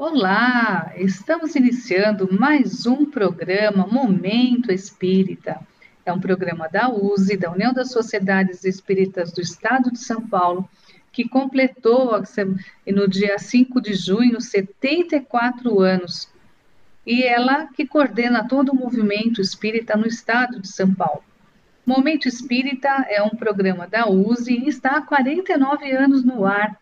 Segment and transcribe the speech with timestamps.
[0.00, 5.58] Olá, estamos iniciando mais um programa Momento Espírita.
[6.06, 10.70] É um programa da USE, da União das Sociedades Espíritas do Estado de São Paulo,
[11.10, 12.12] que completou
[12.86, 16.30] no dia 5 de junho 74 anos.
[17.04, 21.24] E ela que coordena todo o movimento espírita no estado de São Paulo.
[21.84, 26.78] Momento Espírita é um programa da USE e está há 49 anos no ar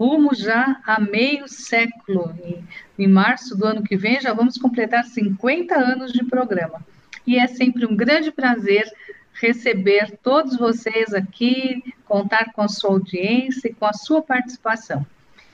[0.00, 2.34] rumo já a meio século.
[2.42, 2.64] Em,
[2.98, 6.82] em março do ano que vem já vamos completar 50 anos de programa.
[7.26, 8.90] E é sempre um grande prazer
[9.34, 15.04] receber todos vocês aqui, contar com a sua audiência e com a sua participação.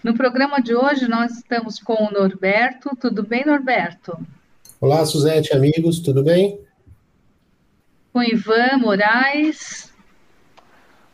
[0.03, 2.91] No programa de hoje nós estamos com o Norberto.
[3.01, 4.17] Tudo bem, Norberto?
[4.81, 6.61] Olá, Suzete, amigos, tudo bem?
[8.13, 9.93] Com Ivan Moraes.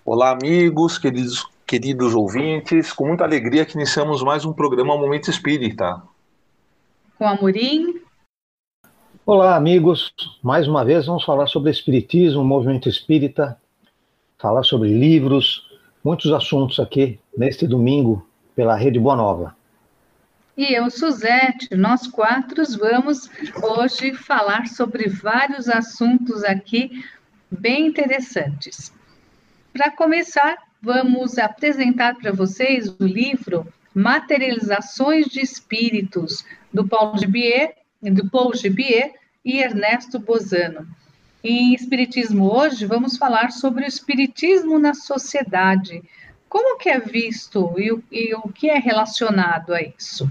[0.04, 6.02] Olá, amigos, queridos queridos ouvintes, com muita alegria que iniciamos mais um programa Momento Espírita.
[7.16, 7.98] Com Amorim.
[9.24, 10.12] Olá, amigos.
[10.42, 13.58] Mais uma vez vamos falar sobre Espiritismo, movimento espírita,
[14.36, 15.66] falar sobre livros,
[16.04, 19.56] muitos assuntos aqui neste domingo pela Rede Boa Nova.
[20.54, 23.30] E eu, Suzete, nós quatro vamos
[23.62, 27.02] hoje falar sobre vários assuntos aqui
[27.50, 28.92] bem interessantes.
[29.72, 38.28] Para começar, vamos apresentar para vocês o livro Materializações de Espíritos, do Paulo Gibier, do
[38.28, 39.12] Paul Gibier
[39.44, 40.84] e Ernesto Bozano.
[41.44, 46.02] Em Espiritismo hoje, vamos falar sobre o Espiritismo na sociedade.
[46.48, 50.28] Como que é visto e o, e o que é relacionado a isso?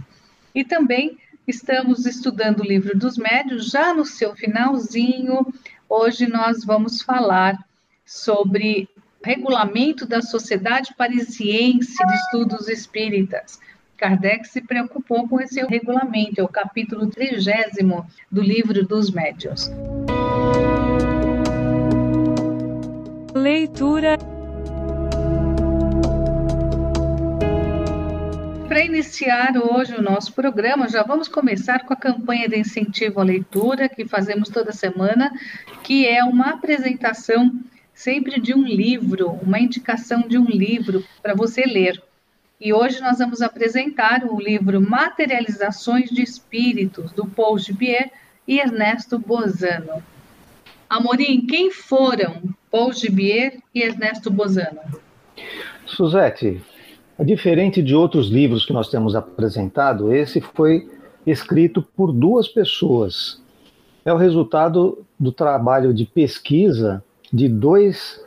[0.53, 5.47] E também estamos estudando o livro dos médios, já no seu finalzinho.
[5.87, 7.57] Hoje nós vamos falar
[8.05, 8.89] sobre
[9.23, 13.59] Regulamento da Sociedade Parisiense de Estudos Espíritas.
[13.95, 19.69] Kardec se preocupou com esse regulamento, é o capítulo trigésimo do livro dos médios.
[23.35, 24.17] Leitura.
[28.67, 33.23] Para iniciar hoje o nosso programa, já vamos começar com a campanha de incentivo à
[33.23, 35.31] leitura que fazemos toda semana,
[35.83, 37.61] que é uma apresentação
[38.01, 42.01] sempre de um livro, uma indicação de um livro para você ler.
[42.59, 48.11] E hoje nós vamos apresentar o livro Materializações de Espíritos, do Paul Gibier
[48.47, 50.01] e Ernesto Bozano.
[50.89, 52.41] Amorim, quem foram
[52.71, 54.81] Paul Gibier e Ernesto Bozano?
[55.85, 56.59] Suzete,
[57.19, 60.89] diferente de outros livros que nós temos apresentado, esse foi
[61.25, 63.39] escrito por duas pessoas.
[64.03, 68.21] É o resultado do trabalho de pesquisa de dois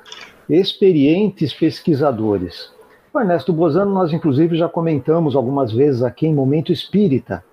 [0.49, 2.73] experientes pesquisadores.
[3.13, 7.45] O Ernesto Bozano, nós inclusive já comentamos algumas vezes aqui em Momento Espírita.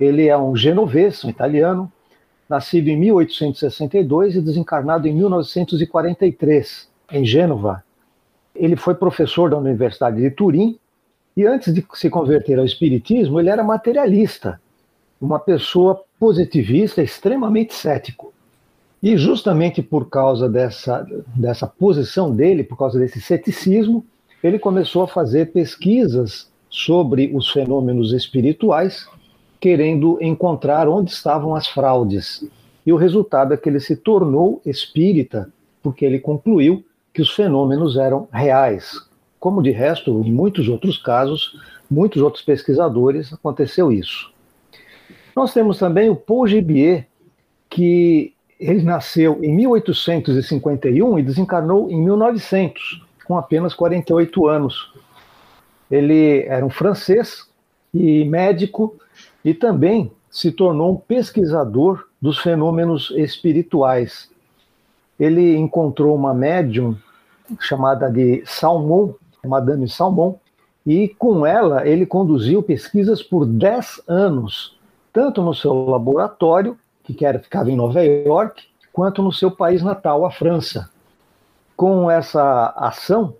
[0.00, 1.90] Ele é um genovês, um italiano,
[2.48, 7.84] nascido em 1862 e desencarnado em 1943, em Gênova.
[8.54, 10.78] Ele foi professor da Universidade de Turim
[11.36, 14.60] e antes de se converter ao espiritismo, ele era materialista,
[15.20, 18.32] uma pessoa positivista, extremamente cético.
[19.02, 24.04] E justamente por causa dessa, dessa posição dele, por causa desse ceticismo,
[24.42, 29.08] ele começou a fazer pesquisas sobre os fenômenos espirituais,
[29.60, 32.46] querendo encontrar onde estavam as fraudes.
[32.84, 35.50] E o resultado é que ele se tornou espírita,
[35.82, 38.94] porque ele concluiu que os fenômenos eram reais.
[39.40, 41.58] Como de resto, em muitos outros casos,
[41.90, 44.30] muitos outros pesquisadores aconteceu isso.
[45.34, 47.08] Nós temos também o Paul Gibier,
[47.68, 54.92] que ele nasceu em 1851 e desencarnou em 1900, com apenas 48 anos.
[55.90, 57.46] Ele era um francês
[57.92, 58.96] e médico
[59.44, 64.30] e também se tornou um pesquisador dos fenômenos espirituais.
[65.18, 66.96] Ele encontrou uma médium
[67.60, 69.14] chamada de Salmon,
[69.44, 70.34] Madame Salmon,
[70.84, 74.76] e com ela ele conduziu pesquisas por 10 anos,
[75.12, 76.76] tanto no seu laboratório
[77.14, 80.90] que era, ficava em Nova York, quanto no seu país natal, a França.
[81.76, 83.34] Com essa ação,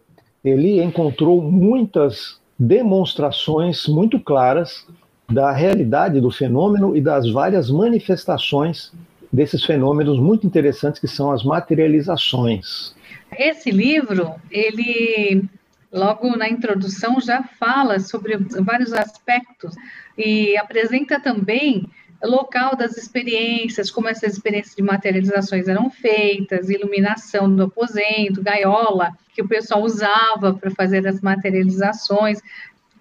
[0.45, 4.87] ele encontrou muitas demonstrações muito claras
[5.29, 8.93] da realidade do fenômeno e das várias manifestações
[9.33, 12.95] desses fenômenos muito interessantes que são as materializações.
[13.37, 15.45] Esse livro, ele
[15.93, 19.75] logo na introdução já fala sobre vários aspectos
[20.17, 21.89] e apresenta também
[22.25, 29.43] local das experiências, como essas experiências de materializações eram feitas, iluminação do aposento, gaiola, que
[29.43, 32.41] o pessoal usava para fazer as materializações.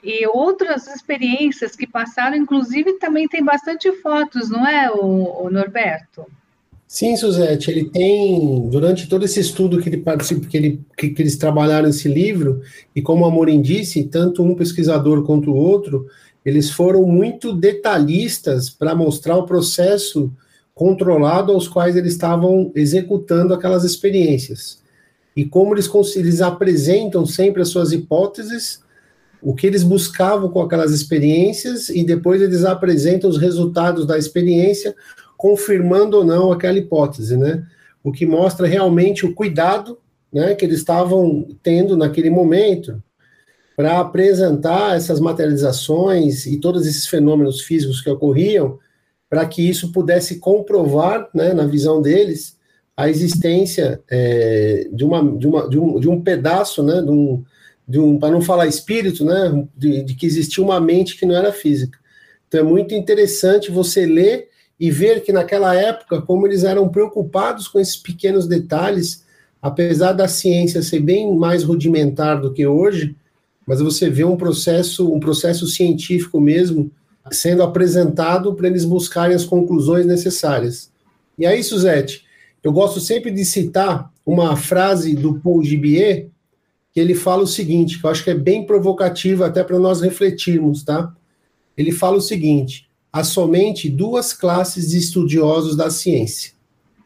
[0.04, 6.28] e outras experiências que passaram, inclusive também tem bastante fotos, não é, o, o Norberto?
[6.88, 11.22] Sim, Suzete, ele tem, durante todo esse estudo que ele participa, que, ele, que, que
[11.22, 12.62] eles trabalharam nesse livro,
[12.96, 16.06] e como a Amorim disse, tanto um pesquisador quanto o outro,
[16.46, 20.32] eles foram muito detalhistas para mostrar o processo
[20.76, 24.80] controlado aos quais eles estavam executando aquelas experiências.
[25.36, 28.82] E como eles, eles apresentam sempre as suas hipóteses,
[29.42, 34.96] o que eles buscavam com aquelas experiências, e depois eles apresentam os resultados da experiência,
[35.36, 37.66] confirmando ou não aquela hipótese, né?
[38.04, 39.98] O que mostra realmente o cuidado
[40.32, 43.02] né, que eles estavam tendo naquele momento
[43.76, 48.80] para apresentar essas materializações e todos esses fenômenos físicos que ocorriam,
[49.30, 52.56] para que isso pudesse comprovar, né, na visão deles,
[52.96, 57.44] a existência é, de, uma, de, uma, de, um, de um pedaço, né, de um,
[57.88, 61.36] de um para não falar espírito, né, de, de que existia uma mente que não
[61.36, 62.00] era física.
[62.48, 64.48] Então é muito interessante você ler
[64.80, 69.26] e ver que naquela época, como eles eram preocupados com esses pequenos detalhes,
[69.62, 73.16] apesar da ciência ser bem mais rudimentar do que hoje,
[73.66, 76.92] mas você vê um processo, um processo científico mesmo
[77.32, 80.92] sendo apresentado para eles buscarem as conclusões necessárias.
[81.38, 82.24] E aí, Suzette,
[82.64, 86.28] eu gosto sempre de citar uma frase do Paul Gibier,
[86.94, 90.02] que ele fala o seguinte, que eu acho que é bem provocativa até para nós
[90.02, 91.14] refletirmos, tá?
[91.76, 96.54] Ele fala o seguinte: há somente duas classes de estudiosos da ciência.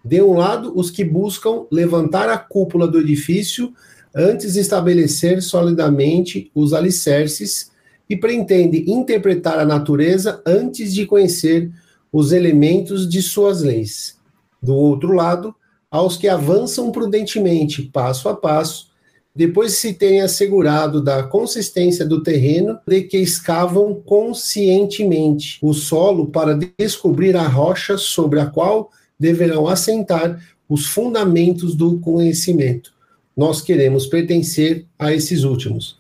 [0.03, 3.73] De um lado, os que buscam levantar a cúpula do edifício
[4.15, 7.71] antes de estabelecer solidamente os alicerces
[8.09, 11.69] e pretende interpretar a natureza antes de conhecer
[12.11, 14.17] os elementos de suas leis.
[14.61, 15.53] Do outro lado,
[15.91, 18.89] aos que avançam prudentemente, passo a passo,
[19.35, 26.27] depois de se terem assegurado da consistência do terreno, de que escavam conscientemente o solo
[26.27, 32.98] para descobrir a rocha sobre a qual deverão assentar os fundamentos do conhecimento
[33.35, 35.99] nós queremos pertencer a esses últimos.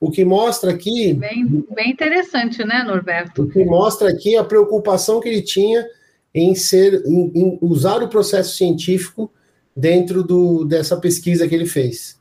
[0.00, 1.12] O que mostra aqui.
[1.12, 3.42] Bem, bem interessante, né, Norberto?
[3.42, 5.86] O que mostra aqui a preocupação que ele tinha
[6.34, 9.30] em ser, em, em usar o processo científico
[9.76, 12.18] dentro do, dessa pesquisa que ele fez.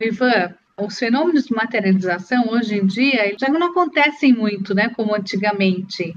[0.00, 6.14] Ivan, os fenômenos de materialização hoje em dia já não acontecem muito, né, como antigamente.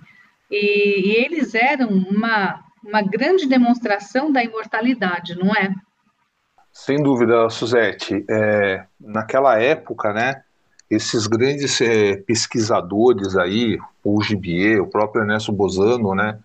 [0.49, 5.73] E, e eles eram uma, uma grande demonstração da imortalidade, não é?
[6.75, 8.25] Sem dúvida, Suzete.
[8.29, 10.43] É, naquela época, né,
[10.89, 16.37] esses grandes é, pesquisadores aí, o Gibier, o próprio Ernesto Bozano, né,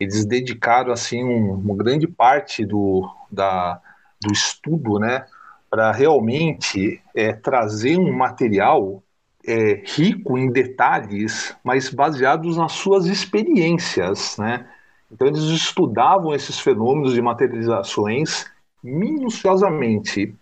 [0.00, 3.78] eles dedicaram assim um, uma grande parte do, da,
[4.22, 5.26] do estudo, né,
[5.68, 9.02] para realmente é, trazer um material
[9.46, 14.66] é, rico em detalhes, mas baseados nas suas experiências, né?
[15.12, 18.46] Então eles estudavam esses fenômenos de materializações
[18.84, 20.34] minuciosamente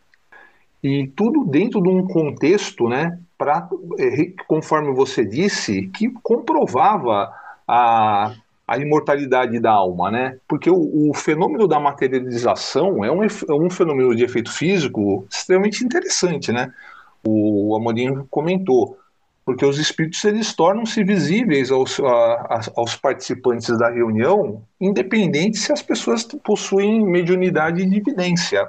[0.83, 3.69] e tudo dentro de um contexto, né, para
[3.99, 7.33] é, conforme você disse, que comprovava
[7.67, 8.35] a,
[8.67, 10.39] a imortalidade da alma, né?
[10.49, 15.85] Porque o, o fenômeno da materialização é um, é um fenômeno de efeito físico extremamente
[15.85, 16.73] interessante, né?
[17.25, 18.99] O Amorim comentou,
[19.45, 25.83] porque os espíritos eles tornam-se visíveis aos, a, aos participantes da reunião, independente se as
[25.83, 28.69] pessoas possuem mediunidade de evidência.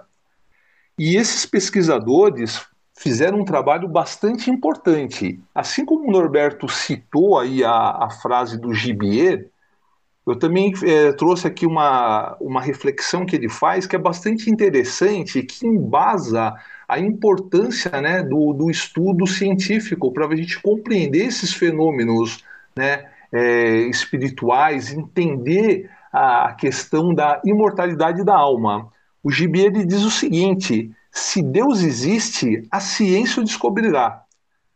[0.97, 2.65] E esses pesquisadores
[2.95, 5.39] fizeram um trabalho bastante importante.
[5.53, 9.49] Assim como o Norberto citou aí a, a frase do Gibier,
[10.25, 15.43] eu também é, trouxe aqui uma, uma reflexão que ele faz que é bastante interessante,
[15.43, 16.53] que embasa
[16.87, 22.43] a importância né, do, do estudo científico para a gente compreender esses fenômenos
[22.75, 28.89] né, é, espirituais, entender a questão da imortalidade da alma.
[29.23, 34.23] O Gibi ele diz o seguinte: se Deus existe, a ciência o descobrirá.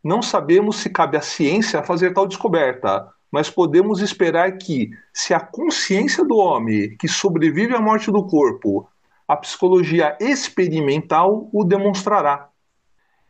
[0.02, 5.40] Não sabemos se cabe à ciência fazer tal descoberta, mas podemos esperar que, se a
[5.40, 8.88] consciência do homem que sobrevive à morte do corpo
[9.28, 12.48] a psicologia experimental o demonstrará.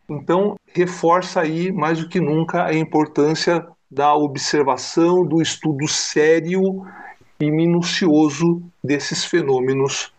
[0.09, 6.87] Então, reforça aí mais do que nunca a importância da observação, do estudo sério
[7.41, 10.13] e minucioso desses fenômenos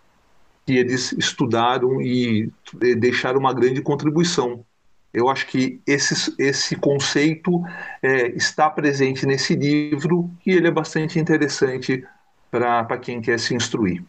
[0.65, 2.51] que eles estudaram e
[2.97, 4.63] deixaram uma grande contribuição.
[5.11, 7.63] Eu acho que esse, esse conceito
[8.03, 12.05] é, está presente nesse livro e ele é bastante interessante
[12.51, 14.03] para quem quer se instruir.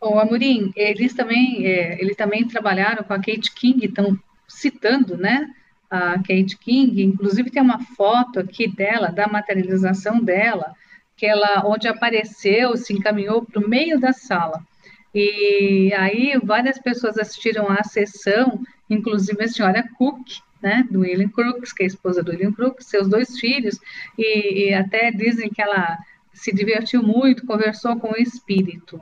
[0.00, 5.50] O Amorim, eles também, é, eles também trabalharam com a Kate King, estão citando, né?
[5.90, 10.74] a Kate King, inclusive tem uma foto aqui dela, da materialização dela,
[11.16, 14.62] que ela, onde apareceu, se encaminhou para o meio da sala.
[15.14, 18.60] E aí várias pessoas assistiram à sessão,
[18.90, 20.26] inclusive a senhora Cook,
[20.62, 23.78] né, do William Crookes, que é a esposa do William Crookes, seus dois filhos,
[24.18, 25.96] e, e até dizem que ela
[26.34, 29.00] se divertiu muito, conversou com o espírito.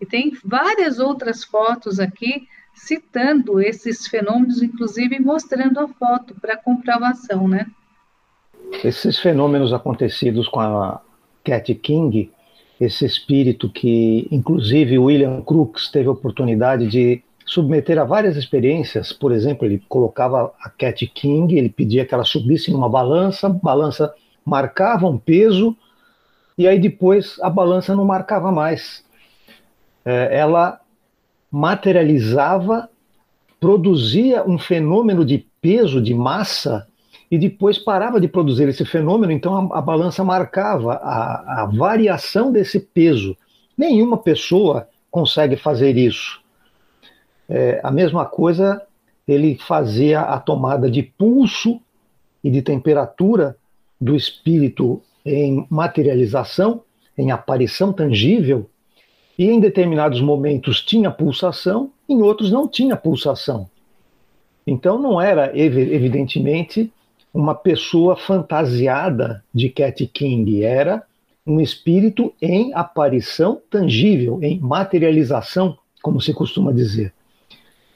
[0.00, 7.48] E tem várias outras fotos aqui citando esses fenômenos, inclusive mostrando a foto para comprovação,
[7.48, 7.66] né?
[8.84, 11.00] Esses fenômenos acontecidos com a
[11.42, 12.30] Cat King,
[12.78, 19.12] esse espírito que, inclusive, William Crookes teve a oportunidade de submeter a várias experiências.
[19.12, 24.12] Por exemplo, ele colocava a Cat King, ele pedia que ela subisse numa balança, balança
[24.44, 25.76] marcava um peso,
[26.58, 29.05] e aí depois a balança não marcava mais.
[30.06, 30.80] É, ela
[31.50, 32.88] materializava,
[33.58, 36.86] produzia um fenômeno de peso, de massa,
[37.28, 42.52] e depois parava de produzir esse fenômeno, então a, a balança marcava a, a variação
[42.52, 43.36] desse peso.
[43.76, 46.40] Nenhuma pessoa consegue fazer isso.
[47.48, 48.80] É, a mesma coisa
[49.26, 51.80] ele fazia a tomada de pulso
[52.44, 53.56] e de temperatura
[54.00, 56.82] do espírito em materialização,
[57.18, 58.70] em aparição tangível,
[59.38, 63.68] e em determinados momentos tinha pulsação, em outros não tinha pulsação.
[64.66, 66.92] Então não era, evidentemente,
[67.32, 71.02] uma pessoa fantasiada de Cat King, era
[71.46, 77.12] um espírito em aparição tangível, em materialização, como se costuma dizer.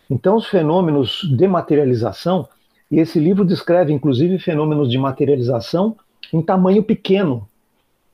[0.09, 2.49] Então, os fenômenos de materialização,
[2.90, 5.97] e esse livro descreve inclusive fenômenos de materialização
[6.32, 7.49] em tamanho pequeno,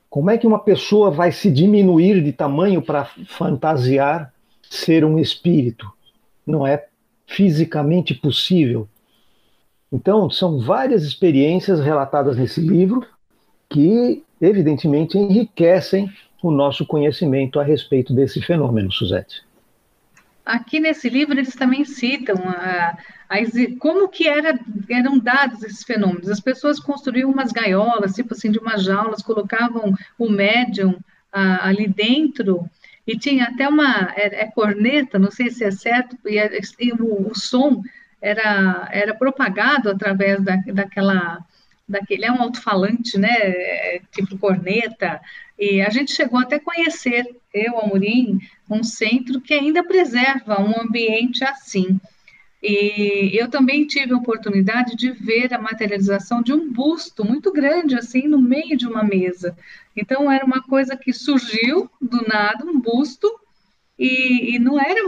[0.09, 4.33] como é que uma pessoa vai se diminuir de tamanho para fantasiar
[4.69, 5.91] ser um espírito?
[6.45, 6.85] Não é
[7.25, 8.87] fisicamente possível.
[9.91, 13.05] Então, são várias experiências relatadas nesse livro
[13.69, 16.09] que, evidentemente, enriquecem
[16.41, 19.46] o nosso conhecimento a respeito desse fenômeno, Suzette.
[20.47, 22.97] Aqui nesse livro eles também citam a,
[23.79, 24.57] como que era,
[24.89, 26.29] eram dados esses fenômenos.
[26.29, 30.97] As pessoas construíam umas gaiolas, tipo assim, de umas jaulas, colocavam o médium
[31.33, 32.69] ah, ali dentro,
[33.05, 36.91] e tinha até uma é, é corneta, não sei se é certo, e, é, e
[36.93, 37.81] o, o, som
[38.21, 41.39] era, era propagado através da, daquela
[41.87, 43.29] daquele é um alto-falante, né,
[44.11, 45.21] tipo corneta,
[45.57, 51.43] e a gente chegou até conhecer, eu, Amorim, um centro que ainda preserva um ambiente
[51.43, 51.99] assim.
[52.61, 57.95] E eu também tive a oportunidade de ver a materialização de um busto muito grande,
[57.95, 59.55] assim, no meio de uma mesa.
[59.95, 63.27] Então, era uma coisa que surgiu do nada, um busto,
[63.97, 65.01] e, e não era.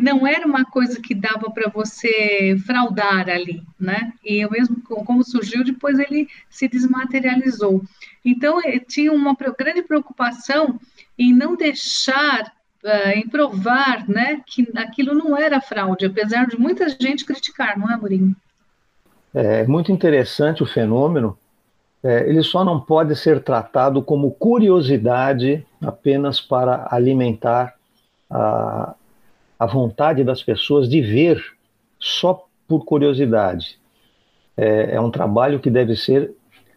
[0.00, 4.14] E não era uma coisa que dava para você fraudar ali, né?
[4.24, 7.82] E eu mesmo, como surgiu, depois ele se desmaterializou.
[8.24, 10.80] Então, eh, tinha uma grande preocupação
[11.18, 12.50] em não deixar
[12.82, 17.90] uh, em provar né, que aquilo não era fraude, apesar de muita gente criticar, não
[17.92, 18.34] é, Mourinho?
[19.34, 21.36] É muito interessante o fenômeno.
[22.02, 27.74] É, ele só não pode ser tratado como curiosidade apenas para alimentar
[28.30, 28.94] a,
[29.60, 31.38] a vontade das pessoas de ver
[31.98, 33.78] só por curiosidade.
[34.56, 36.32] É, é um trabalho que deve ser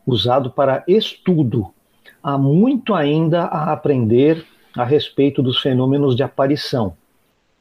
[0.06, 1.74] usado para estudo.
[2.22, 6.98] Há muito ainda a aprender a respeito dos fenômenos de aparição.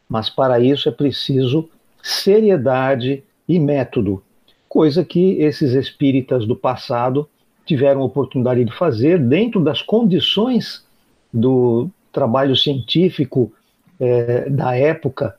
[0.09, 1.71] Mas para isso é preciso
[2.03, 4.25] seriedade e método,
[4.69, 7.29] coisa que esses espíritas do passado
[7.65, 10.85] tiveram oportunidade de fazer dentro das condições
[11.33, 13.53] do trabalho científico
[13.99, 15.35] é, da época.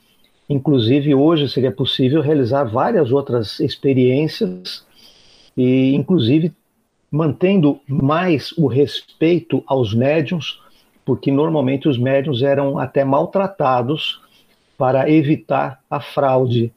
[0.50, 4.86] Inclusive, hoje seria possível realizar várias outras experiências
[5.56, 6.52] e, inclusive,
[7.12, 10.60] mantendo mais o respeito aos médiums,
[11.06, 14.22] porque normalmente os médiums eram até maltratados
[14.78, 16.74] para evitar a fraude.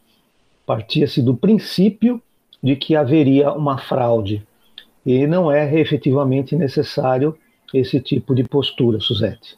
[0.67, 2.21] Partia-se do princípio
[2.63, 4.47] de que haveria uma fraude.
[5.05, 7.37] E não é efetivamente necessário
[7.73, 9.57] esse tipo de postura, Suzete.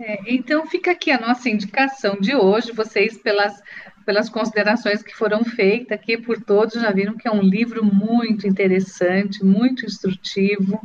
[0.00, 2.72] É, então fica aqui a nossa indicação de hoje.
[2.72, 3.60] Vocês, pelas,
[4.06, 8.46] pelas considerações que foram feitas aqui por todos, já viram que é um livro muito
[8.46, 10.80] interessante, muito instrutivo.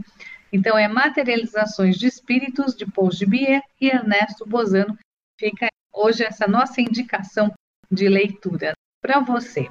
[0.51, 4.97] Então, é Materializações de Espíritos, de Paul Gibier e Ernesto Bozano.
[5.39, 7.51] Fica hoje essa nossa indicação
[7.91, 9.67] de leitura para você.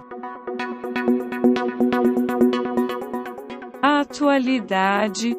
[3.81, 5.37] Atualidade.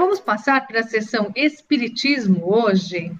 [0.00, 3.12] Vamos passar para a sessão Espiritismo hoje.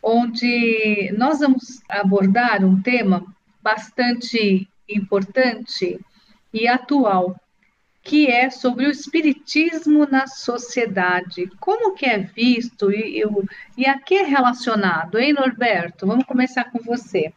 [0.00, 3.24] onde nós vamos abordar um tema
[3.60, 5.98] bastante importante
[6.54, 7.34] e atual,
[8.00, 11.50] que é sobre o espiritismo na sociedade.
[11.58, 13.24] Como que é visto e,
[13.76, 16.06] e a que é relacionado, hein, Norberto?
[16.06, 17.32] Vamos começar com você.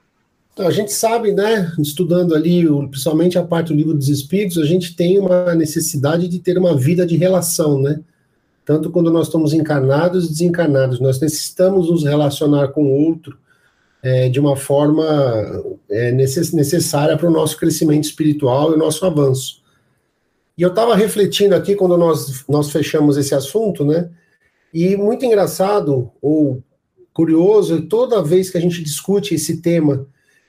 [0.53, 4.65] Então, a gente sabe, né, estudando ali, principalmente a parte do livro dos espíritos, a
[4.67, 7.99] gente tem uma necessidade de ter uma vida de relação, né?
[8.65, 13.37] Tanto quando nós estamos encarnados e desencarnados, nós necessitamos nos relacionar com o outro
[14.01, 15.03] é, de uma forma
[15.89, 19.61] é, necess, necessária para o nosso crescimento espiritual e o nosso avanço.
[20.57, 24.09] E eu estava refletindo aqui quando nós, nós fechamos esse assunto, né?
[24.73, 26.61] E muito engraçado ou
[27.13, 30.05] curioso, toda vez que a gente discute esse tema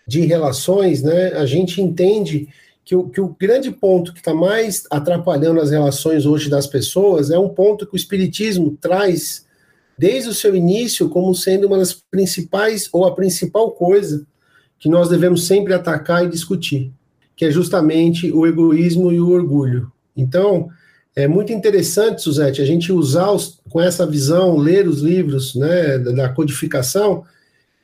[0.07, 2.49] de relações, né, a gente entende
[2.85, 7.31] que o, que o grande ponto que está mais atrapalhando as relações hoje das pessoas
[7.31, 9.47] é um ponto que o Espiritismo traz
[9.97, 14.27] desde o seu início como sendo uma das principais, ou a principal coisa
[14.79, 16.93] que nós devemos sempre atacar e discutir,
[17.37, 19.91] que é justamente o egoísmo e o orgulho.
[20.17, 20.69] Então,
[21.17, 25.97] é muito interessante, Suzete, a gente usar os, com essa visão, ler os livros né,
[25.99, 27.25] da codificação,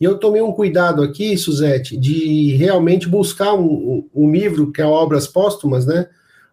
[0.00, 4.86] e eu tomei um cuidado aqui, Suzete, de realmente buscar um, um, livro que é
[4.86, 6.08] Obras Póstumas, né?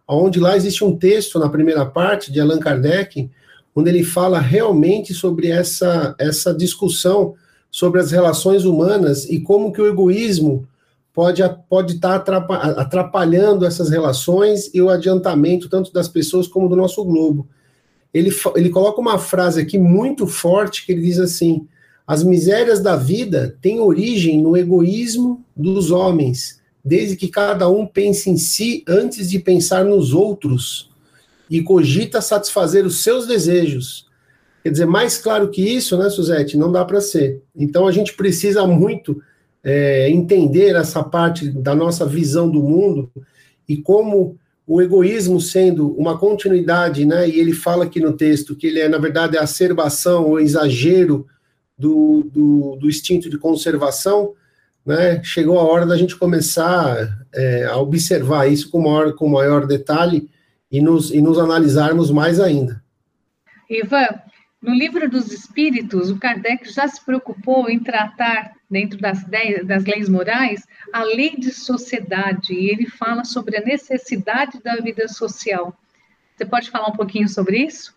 [0.06, 3.30] Onde lá existe um texto na primeira parte de Allan Kardec,
[3.74, 7.34] onde ele fala realmente sobre essa, essa discussão
[7.70, 10.66] sobre as relações humanas e como que o egoísmo
[11.14, 12.36] pode, pode estar tá
[12.76, 17.48] atrapalhando essas relações e o adiantamento tanto das pessoas como do nosso globo.
[18.12, 21.66] Ele, ele coloca uma frase aqui muito forte que ele diz assim:
[22.08, 28.30] as misérias da vida têm origem no egoísmo dos homens, desde que cada um pense
[28.30, 30.88] em si antes de pensar nos outros
[31.50, 34.06] e cogita satisfazer os seus desejos.
[34.62, 36.56] Quer dizer, mais claro que isso, né, Suzete?
[36.56, 37.42] Não dá para ser.
[37.54, 39.20] Então a gente precisa muito
[39.62, 43.10] é, entender essa parte da nossa visão do mundo
[43.68, 47.28] e como o egoísmo sendo uma continuidade, né?
[47.28, 51.26] E ele fala aqui no texto que ele é, na verdade, a acerbação ou exagero
[51.78, 54.34] do, do, do instinto de conservação,
[54.84, 59.66] né, chegou a hora da gente começar é, a observar isso com maior, com maior
[59.66, 60.28] detalhe
[60.70, 62.82] e nos, e nos analisarmos mais ainda.
[63.70, 64.08] Ivan,
[64.60, 69.24] no livro dos Espíritos, o Kardec já se preocupou em tratar, dentro das,
[69.64, 75.06] das leis morais, a lei de sociedade, e ele fala sobre a necessidade da vida
[75.06, 75.78] social.
[76.36, 77.94] Você pode falar um pouquinho sobre isso?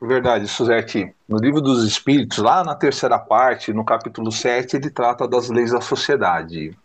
[0.00, 1.12] Verdade, Suzete.
[1.28, 5.72] No livro dos Espíritos, lá na terceira parte, no capítulo 7, ele trata das leis
[5.72, 6.76] da sociedade.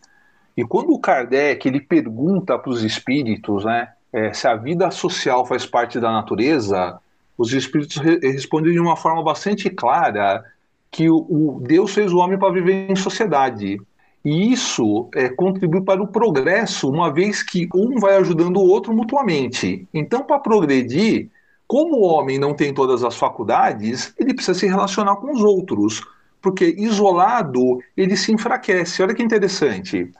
[0.56, 5.46] E quando o Kardec ele pergunta para os espíritos né, é, se a vida social
[5.46, 6.98] faz parte da natureza,
[7.38, 10.44] os espíritos re respondem de uma forma bastante clara
[10.90, 13.80] que o, o Deus fez o homem para viver em sociedade.
[14.24, 18.94] E isso é, contribui para o progresso, uma vez que um vai ajudando o outro
[18.94, 19.86] mutuamente.
[19.92, 21.28] Então, para progredir,
[21.66, 26.02] como o homem não tem todas as faculdades, ele precisa se relacionar com os outros,
[26.40, 29.02] porque isolado ele se enfraquece.
[29.02, 30.12] Olha que interessante.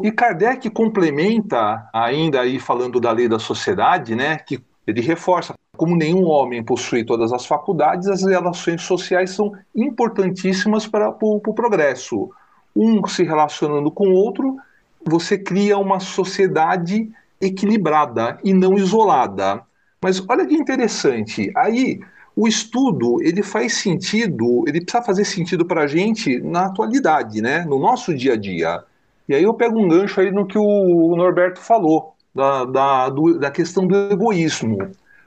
[0.00, 5.96] E Kardec complementa, ainda aí falando da lei da sociedade, né, que ele reforça como
[5.96, 12.30] nenhum homem possui todas as faculdades, as relações sociais são importantíssimas para, o progresso.
[12.74, 14.56] Um se relacionando com o outro,
[15.04, 19.62] você cria uma sociedade equilibrada e não isolada.
[20.02, 22.00] Mas olha que interessante, aí
[22.36, 27.64] o estudo ele faz sentido, ele precisa fazer sentido para a gente na atualidade, né?
[27.64, 28.84] no nosso dia a dia.
[29.28, 33.38] E aí eu pego um gancho aí no que o Norberto falou, da, da, do,
[33.38, 34.78] da questão do egoísmo.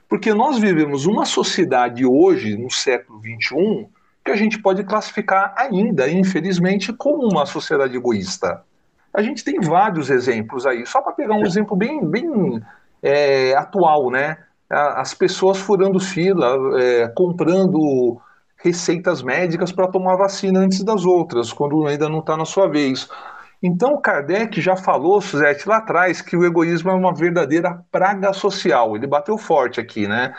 [0.08, 3.86] Porque nós vivemos uma sociedade hoje, no século XXI,
[4.24, 8.62] que a gente pode classificar ainda, infelizmente, como uma sociedade egoísta.
[9.12, 12.62] A gente tem vários exemplos aí, só para pegar um exemplo bem, bem
[13.02, 14.38] é, atual, né?
[14.72, 18.20] As pessoas furando fila, é, comprando
[18.56, 23.08] receitas médicas para tomar vacina antes das outras, quando ainda não está na sua vez.
[23.62, 28.96] Então, Kardec já falou, Suzette, lá atrás, que o egoísmo é uma verdadeira praga social.
[28.96, 30.34] Ele bateu forte aqui, né?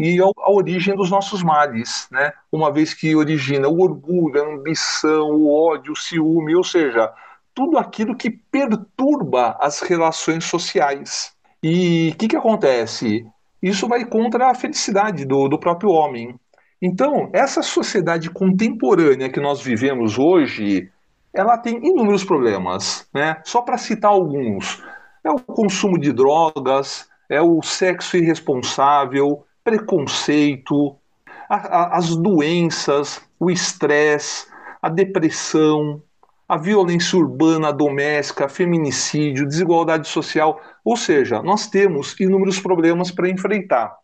[0.00, 2.32] E é a origem dos nossos males, né?
[2.50, 7.12] Uma vez que origina o orgulho, a ambição, o ódio, o ciúme, ou seja,
[7.54, 11.32] tudo aquilo que perturba as relações sociais.
[11.62, 13.24] E o que, que acontece?
[13.62, 16.34] Isso vai contra a felicidade do, do próprio homem.
[16.80, 20.90] Então, essa sociedade contemporânea que nós vivemos hoje,
[21.32, 23.40] ela tem inúmeros problemas, né?
[23.44, 24.82] Só para citar alguns,
[25.24, 30.96] é o consumo de drogas, é o sexo irresponsável, preconceito,
[31.48, 34.46] a, a, as doenças, o estresse,
[34.80, 36.02] a depressão,
[36.48, 40.60] a violência urbana, doméstica, feminicídio, desigualdade social.
[40.84, 43.96] Ou seja, nós temos inúmeros problemas para enfrentar.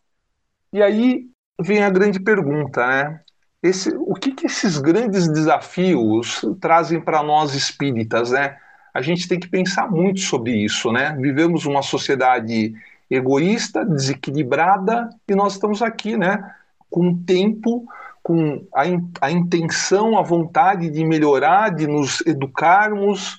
[0.71, 1.27] E aí
[1.61, 3.21] vem a grande pergunta, né?
[3.61, 8.57] Esse, o que, que esses grandes desafios trazem para nós espíritas, né?
[8.93, 11.15] A gente tem que pensar muito sobre isso, né?
[11.19, 12.73] Vivemos uma sociedade
[13.09, 16.53] egoísta, desequilibrada, e nós estamos aqui, né?
[16.89, 17.85] Com tempo
[18.23, 23.37] com a, in, a intenção, a vontade de melhorar, de nos educarmos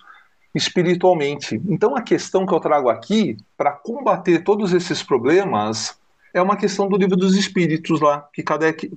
[0.54, 1.60] espiritualmente.
[1.66, 5.98] Então, a questão que eu trago aqui, para combater todos esses problemas,
[6.32, 8.90] é uma questão do livro dos Espíritos lá, que Kardec,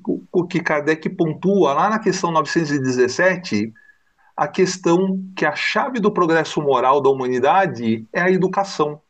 [0.50, 3.74] que Kardec pontua lá na questão 917,
[4.36, 9.02] a questão que a chave do progresso moral da humanidade é a educação.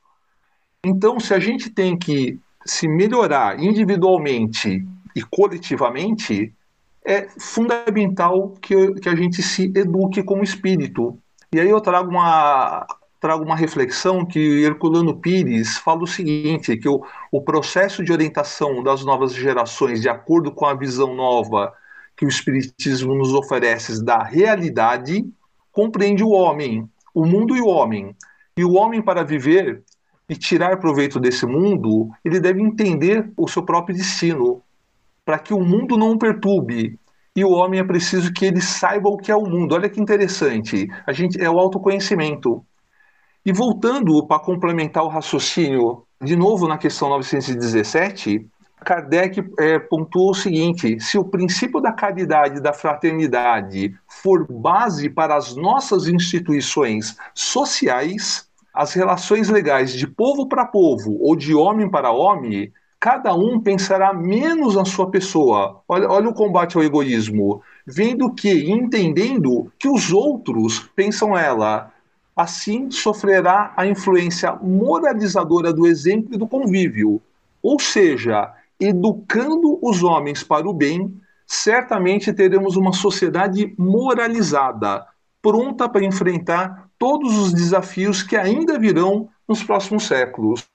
[0.85, 4.85] Então, se a gente tem que se melhorar individualmente
[5.15, 6.53] e coletivamente,
[7.07, 11.17] é fundamental que, que a gente se eduque como espírito.
[11.53, 12.85] E aí eu trago uma,
[13.17, 18.83] trago uma reflexão que Herculano Pires fala o seguinte, que o, o processo de orientação
[18.83, 21.73] das novas gerações, de acordo com a visão nova
[22.17, 25.25] que o Espiritismo nos oferece da realidade,
[25.71, 28.13] compreende o homem, o mundo e o homem.
[28.57, 29.81] E o homem, para viver
[30.27, 34.61] e tirar proveito desse mundo, ele deve entender o seu próprio destino,
[35.27, 36.97] para que o mundo não o perturbe.
[37.35, 39.75] E o homem é preciso que ele saiba o que é o mundo.
[39.75, 40.87] Olha que interessante.
[41.05, 42.65] A gente é o autoconhecimento.
[43.45, 48.47] E voltando para complementar o raciocínio, de novo na questão 917,
[48.85, 55.09] Kardec é, pontuou o seguinte: se o princípio da caridade e da fraternidade for base
[55.09, 61.91] para as nossas instituições sociais, as relações legais de povo para povo ou de homem
[61.91, 65.81] para homem cada um pensará menos na sua pessoa.
[65.87, 67.61] Olha, olha o combate ao egoísmo.
[67.85, 71.91] Vendo que, entendendo que os outros pensam ela.
[72.35, 77.21] Assim sofrerá a influência moralizadora do exemplo e do convívio.
[77.61, 85.05] Ou seja, educando os homens para o bem, certamente teremos uma sociedade moralizada,
[85.41, 90.67] pronta para enfrentar todos os desafios que ainda virão nos próximos séculos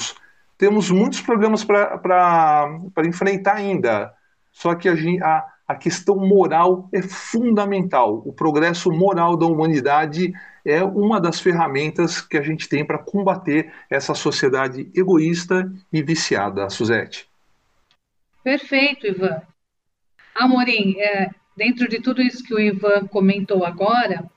[0.63, 4.15] temos muitos problemas para enfrentar ainda.
[4.53, 8.23] Só que a, a, a questão moral é fundamental.
[8.25, 10.33] O progresso moral da humanidade
[10.65, 16.71] é uma das ferramentas que a gente tem para combater essa sociedade egoísta e viciada,
[16.71, 17.29] Suzete.
[18.45, 19.43] Perfeito, Ivan.
[20.33, 24.31] Amorim, é, dentro de tudo isso que o Ivan comentou agora,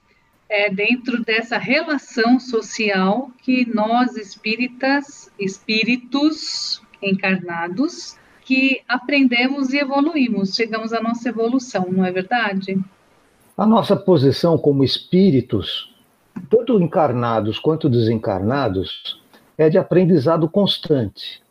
[0.49, 10.93] é dentro dessa relação social que nós espíritas, espíritos encarnados, que aprendemos e evoluímos, chegamos
[10.93, 12.79] à nossa evolução, não é verdade?
[13.58, 15.93] A nossa posição como espíritos,
[16.49, 19.19] tanto encarnados quanto desencarnados,
[19.58, 21.41] é de aprendizado constante.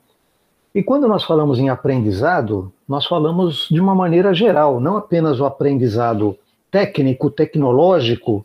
[0.75, 5.45] E quando nós falamos em aprendizado, nós falamos de uma maneira geral, não apenas o
[5.45, 6.37] aprendizado
[6.71, 8.45] técnico, tecnológico,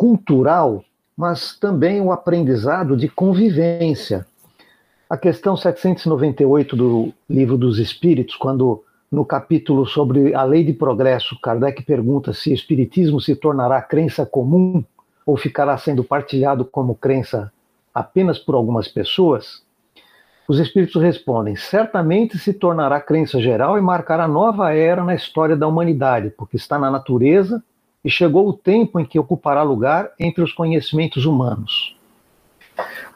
[0.00, 0.82] cultural,
[1.14, 4.26] mas também o aprendizado de convivência.
[5.10, 8.82] A questão 798 do Livro dos Espíritos, quando
[9.12, 14.24] no capítulo sobre a lei de progresso, Kardec pergunta se o espiritismo se tornará crença
[14.24, 14.82] comum
[15.26, 17.52] ou ficará sendo partilhado como crença
[17.94, 19.62] apenas por algumas pessoas.
[20.48, 25.68] Os espíritos respondem: certamente se tornará crença geral e marcará nova era na história da
[25.68, 27.62] humanidade, porque está na natureza
[28.04, 31.96] e chegou o tempo em que ocupará lugar entre os conhecimentos humanos.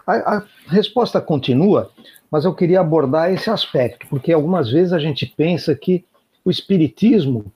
[0.07, 1.91] A, a, resposta continua,
[2.31, 6.05] mas eu queria abordar esse aspecto, porque algumas vezes a gente pensa que
[6.45, 7.47] o espiritismo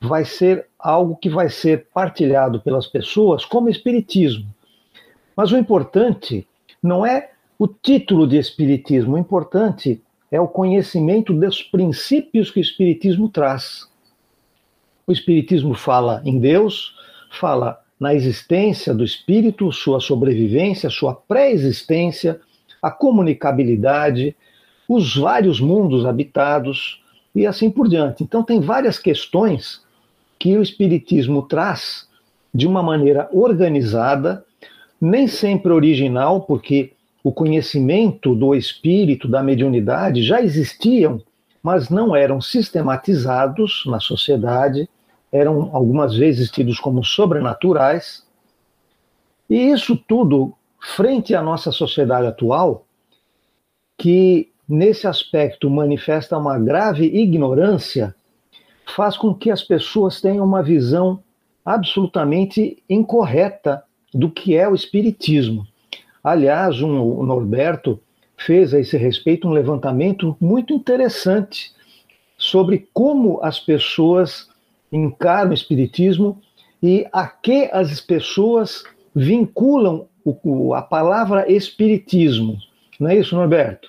[0.00, 4.46] vai ser algo que vai ser partilhado pelas pessoas como espiritismo.
[5.36, 6.46] Mas o importante
[6.82, 12.62] não é o título de espiritismo, o importante é o conhecimento dos princípios que o
[12.62, 13.86] espiritismo traz.
[15.12, 16.94] O Espiritismo fala em Deus,
[17.38, 22.40] fala na existência do espírito, sua sobrevivência, sua pré-existência,
[22.80, 24.34] a comunicabilidade,
[24.88, 28.24] os vários mundos habitados e assim por diante.
[28.24, 29.82] Então, tem várias questões
[30.38, 32.08] que o Espiritismo traz
[32.54, 34.42] de uma maneira organizada,
[34.98, 41.20] nem sempre original, porque o conhecimento do espírito, da mediunidade já existiam,
[41.62, 44.88] mas não eram sistematizados na sociedade
[45.32, 48.24] eram algumas vezes tidos como sobrenaturais.
[49.48, 50.54] E isso tudo,
[50.94, 52.84] frente à nossa sociedade atual,
[53.96, 58.14] que nesse aspecto manifesta uma grave ignorância,
[58.94, 61.22] faz com que as pessoas tenham uma visão
[61.64, 65.66] absolutamente incorreta do que é o espiritismo.
[66.22, 68.00] Aliás, um, o Norberto
[68.36, 71.72] fez a esse respeito um levantamento muito interessante
[72.36, 74.48] sobre como as pessoas
[74.92, 76.40] encaram o espiritismo
[76.82, 82.58] e a que as pessoas vinculam o, a palavra espiritismo.
[83.00, 83.88] Não é isso, Norberto?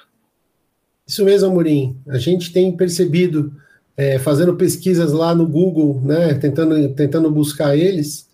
[1.06, 1.98] Isso mesmo, Amorim.
[2.08, 3.54] A gente tem percebido,
[3.98, 8.30] é, fazendo pesquisas lá no Google, né, tentando, tentando buscar eles,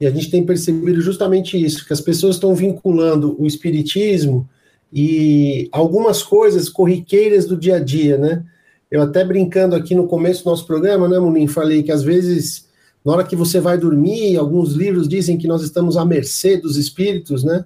[0.00, 4.48] e a gente tem percebido justamente isso, que as pessoas estão vinculando o espiritismo
[4.92, 8.44] e algumas coisas corriqueiras do dia a dia, né?
[8.92, 12.68] Eu até brincando aqui no começo do nosso programa, né, Munim, falei que às vezes,
[13.02, 16.76] na hora que você vai dormir, alguns livros dizem que nós estamos à mercê dos
[16.76, 17.64] espíritos, né?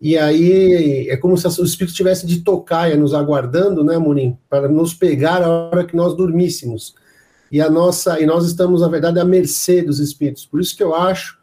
[0.00, 4.70] E aí é como se o espírito tivesse de tocaia nos aguardando, né, Munim, para
[4.70, 6.94] nos pegar a hora que nós dormíssemos.
[7.52, 10.46] E a nossa e nós estamos na verdade à mercê dos espíritos.
[10.46, 11.36] Por isso que eu acho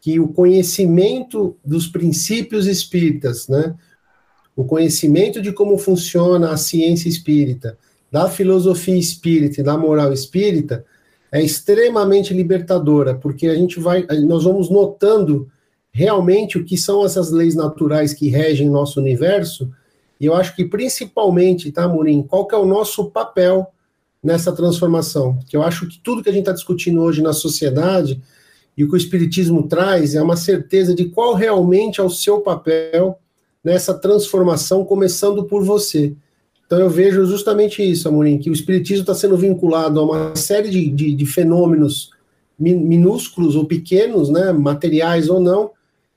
[0.00, 3.74] que o conhecimento dos princípios espíritas, né,
[4.56, 7.76] o conhecimento de como funciona a ciência espírita,
[8.10, 10.84] da filosofia espírita e da moral espírita
[11.30, 15.50] é extremamente libertadora, porque a gente vai, nós vamos notando
[15.92, 19.70] realmente o que são essas leis naturais que regem nosso universo,
[20.20, 23.66] e eu acho que principalmente, tá, Murim, qual que é o nosso papel
[24.22, 25.38] nessa transformação?
[25.48, 28.20] Que eu acho que tudo que a gente está discutindo hoje na sociedade
[28.76, 32.40] e o que o Espiritismo traz é uma certeza de qual realmente é o seu
[32.40, 33.18] papel
[33.62, 36.16] nessa transformação, começando por você.
[36.68, 40.68] Então eu vejo justamente isso, Amorim, que o Espiritismo está sendo vinculado a uma série
[40.68, 42.10] de, de, de fenômenos
[42.58, 45.70] minúsculos ou pequenos, né, materiais ou não,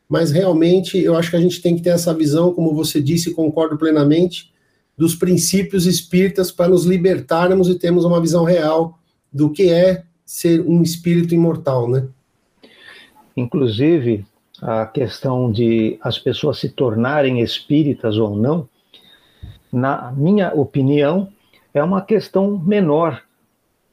[0.10, 3.34] mas realmente eu acho que a gente tem que ter essa visão, como você disse,
[3.34, 4.52] concordo plenamente,
[4.98, 9.00] dos princípios espíritas para nos libertarmos e termos uma visão real
[9.32, 12.08] do que é ser um espírito imortal, né?
[13.38, 14.26] Inclusive,
[14.62, 18.68] a questão de as pessoas se tornarem espíritas ou não,
[19.72, 21.30] na minha opinião,
[21.74, 23.22] é uma questão menor,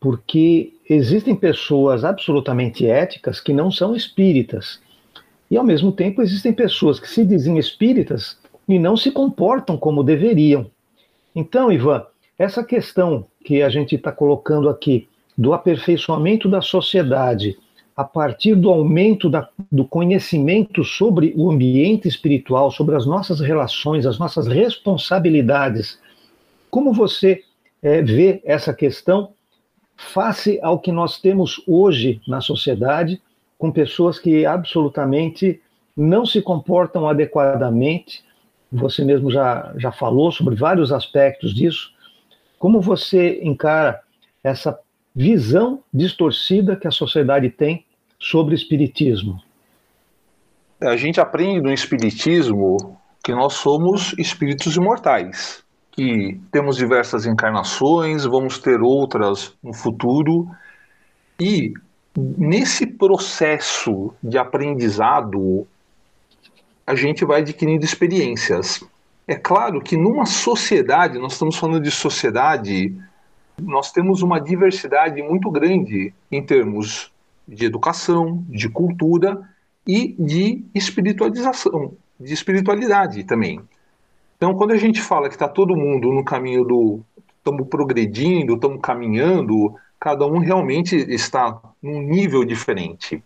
[0.00, 4.80] porque existem pessoas absolutamente éticas que não são espíritas
[5.50, 8.38] e, ao mesmo tempo, existem pessoas que se dizem espíritas
[8.68, 10.70] e não se comportam como deveriam.
[11.34, 12.04] Então, Ivan,
[12.38, 17.56] essa questão que a gente está colocando aqui do aperfeiçoamento da sociedade
[17.98, 24.06] a partir do aumento da, do conhecimento sobre o ambiente espiritual, sobre as nossas relações,
[24.06, 25.98] as nossas responsabilidades,
[26.70, 27.42] como você
[27.82, 29.30] é, vê essa questão
[29.96, 33.20] face ao que nós temos hoje na sociedade,
[33.58, 35.60] com pessoas que absolutamente
[35.96, 38.22] não se comportam adequadamente.
[38.70, 41.90] Você mesmo já, já falou sobre vários aspectos disso.
[42.60, 44.00] Como você encara
[44.44, 44.78] essa
[45.12, 47.87] visão distorcida que a sociedade tem
[48.18, 49.42] sobre espiritismo?
[50.80, 58.58] A gente aprende no espiritismo que nós somos espíritos imortais, que temos diversas encarnações, vamos
[58.58, 60.48] ter outras no futuro
[61.40, 61.72] e
[62.16, 65.66] nesse processo de aprendizado,
[66.86, 68.82] a gente vai adquirindo experiências.
[69.26, 72.96] É claro que numa sociedade, nós estamos falando de sociedade,
[73.60, 77.12] nós temos uma diversidade muito grande em termos
[77.48, 79.40] de educação, de cultura
[79.86, 83.60] e de espiritualização, de espiritualidade também.
[84.36, 87.00] Então, quando a gente fala que está todo mundo no caminho do
[87.38, 93.22] estamos progredindo, estamos caminhando, cada um realmente está num nível diferente.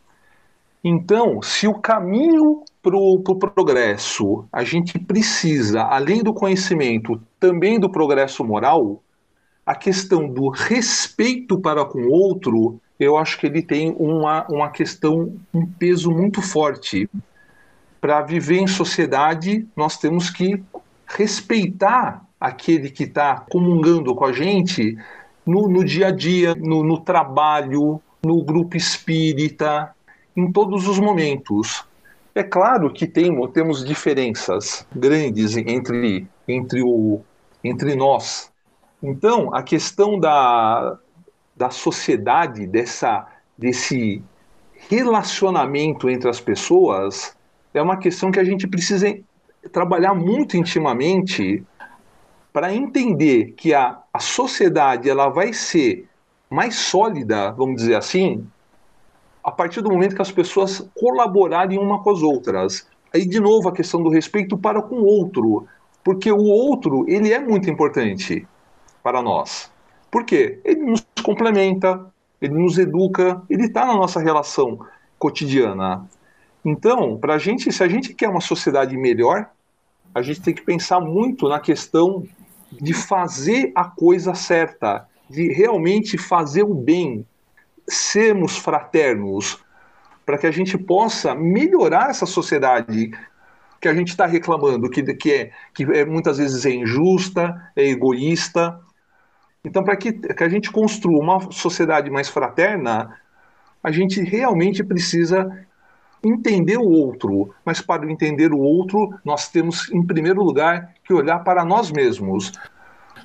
[0.84, 7.78] Então, se o caminho para o pro progresso a gente precisa, além do conhecimento, também
[7.78, 9.02] do progresso moral,
[9.64, 14.70] a questão do respeito para com o outro, eu acho que ele tem uma, uma
[14.70, 17.08] questão, um peso muito forte.
[18.00, 20.62] Para viver em sociedade, nós temos que
[21.06, 24.96] respeitar aquele que está comungando com a gente
[25.46, 29.94] no, no dia a dia, no, no trabalho, no grupo espírita,
[30.36, 31.84] em todos os momentos.
[32.34, 37.20] É claro que tem, temos diferenças grandes entre, entre, o,
[37.62, 38.50] entre nós.
[39.02, 40.98] Então, a questão da,
[41.56, 44.22] da sociedade, dessa, desse
[44.88, 47.36] relacionamento entre as pessoas,
[47.72, 49.16] é uma questão que a gente precisa
[49.70, 51.64] trabalhar muito intimamente
[52.52, 56.06] para entender que a, a sociedade ela vai ser
[56.50, 58.46] mais sólida, vamos dizer assim,
[59.42, 62.86] a partir do momento que as pessoas colaborarem uma com as outras.
[63.12, 65.66] Aí, de novo, a questão do respeito para com o outro,
[66.04, 68.46] porque o outro ele é muito importante
[69.02, 69.71] para nós.
[70.12, 70.60] Por quê?
[70.62, 74.78] Ele nos complementa, ele nos educa, ele está na nossa relação
[75.18, 76.06] cotidiana.
[76.62, 79.48] Então, para gente, se a gente quer uma sociedade melhor,
[80.14, 82.24] a gente tem que pensar muito na questão
[82.70, 87.26] de fazer a coisa certa, de realmente fazer o bem,
[87.88, 89.64] sermos fraternos,
[90.26, 93.10] para que a gente possa melhorar essa sociedade
[93.80, 97.88] que a gente está reclamando, que, que, é, que é, muitas vezes é injusta, é
[97.88, 98.78] egoísta.
[99.64, 103.16] Então, para que, que a gente construa uma sociedade mais fraterna,
[103.82, 105.66] a gente realmente precisa
[106.24, 111.40] entender o outro, mas para entender o outro, nós temos, em primeiro lugar, que olhar
[111.40, 112.52] para nós mesmos.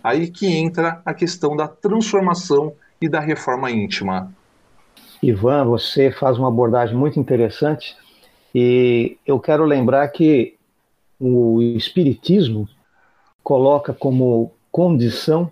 [0.04, 4.32] Aí que entra a questão da transformação e da reforma íntima.
[5.22, 7.96] Ivan, você faz uma abordagem muito interessante
[8.54, 10.56] e eu quero lembrar que
[11.20, 12.68] o Espiritismo
[13.44, 15.52] coloca como condição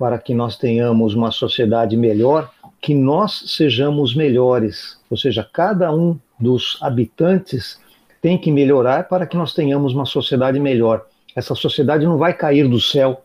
[0.00, 6.18] para que nós tenhamos uma sociedade melhor que nós sejamos melhores, ou seja, cada um
[6.38, 7.78] dos habitantes
[8.22, 11.04] tem que melhorar para que nós tenhamos uma sociedade melhor.
[11.36, 13.20] Essa sociedade não vai cair do céu,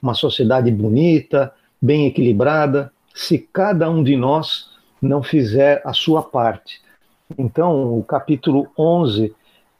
[0.00, 4.70] uma sociedade bonita, bem equilibrada, se cada um de nós
[5.02, 6.80] não fizer a sua parte.
[7.36, 9.34] Então, o capítulo 11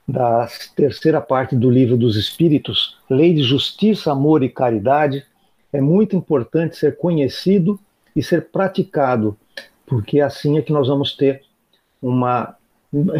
[0.08, 5.24] da terceira parte do livro dos Espíritos, Lei de Justiça, Amor e Caridade,
[5.72, 7.80] é muito importante ser conhecido
[8.14, 9.36] e ser praticado,
[9.86, 11.42] porque assim é que nós vamos ter
[12.00, 12.56] uma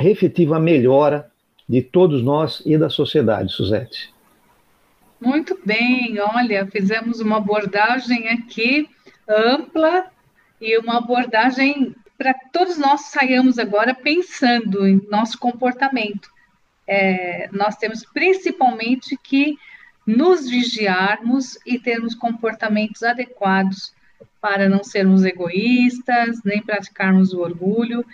[0.05, 1.31] efetiva melhora
[1.69, 4.13] de todos nós e da sociedade, Suzete.
[5.21, 8.89] Muito bem, olha, fizemos uma abordagem aqui
[9.29, 10.07] ampla
[10.61, 16.29] e uma abordagem para todos nós saiamos agora pensando em nosso comportamento.
[16.87, 19.57] É, nós temos principalmente que
[20.07, 23.95] nos vigiarmos e termos comportamentos adequados
[24.41, 28.05] para não sermos egoístas, nem praticarmos o orgulho.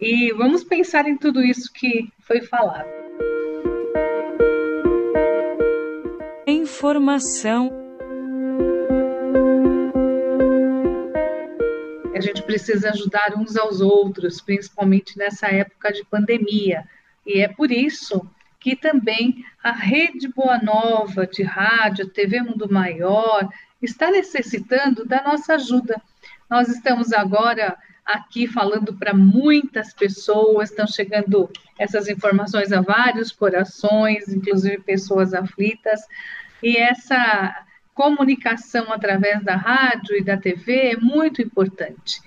[0.00, 2.88] E vamos pensar em tudo isso que foi falado.
[6.46, 7.70] Informação.
[12.14, 16.84] A gente precisa ajudar uns aos outros, principalmente nessa época de pandemia.
[17.26, 18.24] E é por isso
[18.64, 23.46] que também a Rede Boa Nova de rádio, TV Mundo Maior,
[23.82, 26.00] está necessitando da nossa ajuda.
[26.48, 34.30] Nós estamos agora aqui falando para muitas pessoas, estão chegando essas informações a vários corações,
[34.30, 36.00] inclusive pessoas aflitas,
[36.62, 42.18] e essa comunicação através da rádio e da TV é muito importante.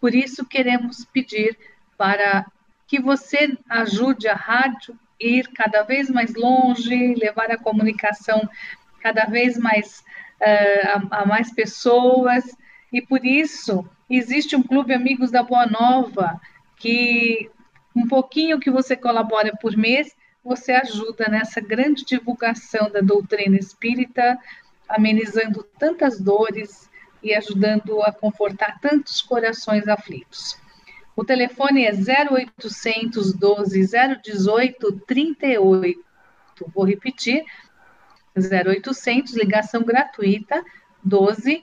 [0.00, 1.54] Por isso, queremos pedir
[1.98, 2.46] para
[2.86, 8.48] que você ajude a rádio ir cada vez mais longe, levar a comunicação
[9.00, 10.02] cada vez mais
[10.40, 12.44] uh, a, a mais pessoas,
[12.92, 16.40] e por isso existe um clube Amigos da Boa Nova,
[16.76, 17.50] que
[17.94, 24.38] um pouquinho que você colabora por mês, você ajuda nessa grande divulgação da doutrina espírita,
[24.88, 26.90] amenizando tantas dores
[27.22, 30.58] e ajudando a confortar tantos corações aflitos.
[31.14, 33.86] O telefone é 0800 12
[34.22, 36.04] 018 38.
[36.74, 37.44] Vou repetir:
[38.36, 40.64] 0800, ligação gratuita,
[41.04, 41.62] 12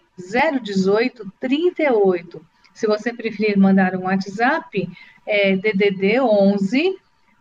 [0.62, 2.46] 018 38.
[2.74, 4.88] Se você preferir mandar um WhatsApp,
[5.26, 6.96] é DDD 11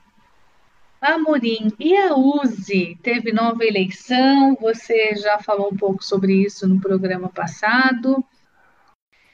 [1.02, 2.96] Amorim, e a USE?
[3.02, 8.24] Teve nova eleição, você já falou um pouco sobre isso no programa passado.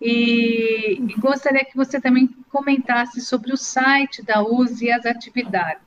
[0.00, 5.82] E, e gostaria que você também comentasse sobre o site da USE e as atividades.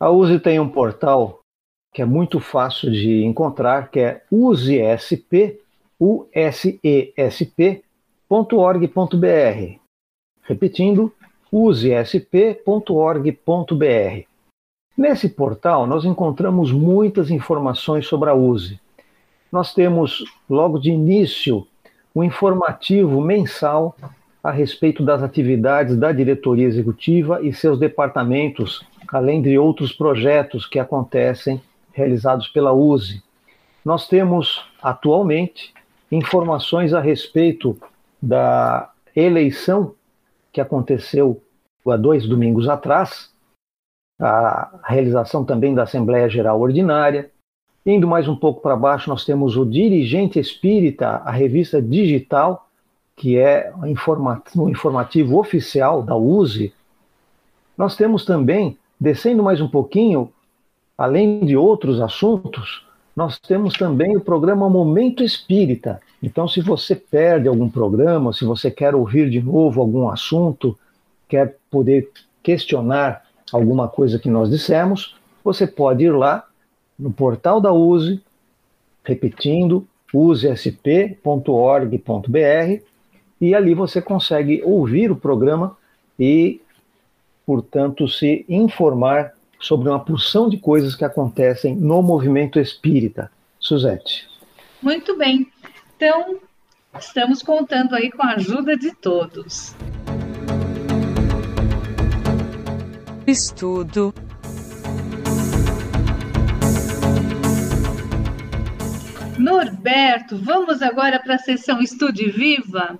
[0.00, 1.38] A USE tem um portal
[1.94, 5.60] que é muito fácil de encontrar, que é usesp,
[6.00, 7.78] usesp.org.br.
[10.42, 11.14] Repetindo,
[11.52, 14.31] usesp.org.br.
[14.96, 18.78] Nesse portal, nós encontramos muitas informações sobre a USE.
[19.50, 21.66] Nós temos, logo de início,
[22.14, 23.96] um informativo mensal
[24.42, 30.78] a respeito das atividades da diretoria executiva e seus departamentos, além de outros projetos que
[30.78, 31.62] acontecem
[31.92, 33.22] realizados pela USE.
[33.84, 35.72] Nós temos, atualmente,
[36.10, 37.78] informações a respeito
[38.20, 39.94] da eleição
[40.52, 41.42] que aconteceu
[41.86, 43.31] há dois domingos atrás,
[44.22, 47.30] a realização também da Assembleia Geral Ordinária.
[47.84, 52.68] Indo mais um pouco para baixo, nós temos o Dirigente Espírita, a revista digital,
[53.16, 53.86] que é o
[54.68, 56.72] informativo oficial da USE.
[57.76, 60.32] Nós temos também, descendo mais um pouquinho,
[60.96, 66.00] além de outros assuntos, nós temos também o programa Momento Espírita.
[66.22, 70.78] Então, se você perde algum programa, se você quer ouvir de novo algum assunto,
[71.28, 72.08] quer poder
[72.42, 73.22] questionar
[73.52, 76.46] alguma coisa que nós dissemos, você pode ir lá
[76.98, 78.22] no portal da USE,
[79.04, 81.12] repetindo, usesp.org.br,
[83.40, 85.76] e ali você consegue ouvir o programa
[86.18, 86.60] e,
[87.44, 93.30] portanto, se informar sobre uma porção de coisas que acontecem no movimento espírita.
[93.58, 94.28] Suzete.
[94.82, 95.48] Muito bem.
[95.96, 96.36] Então,
[96.98, 99.74] estamos contando aí com a ajuda de todos.
[103.26, 104.12] Estudo.
[109.38, 112.98] Norberto, vamos agora para a sessão Estude Viva.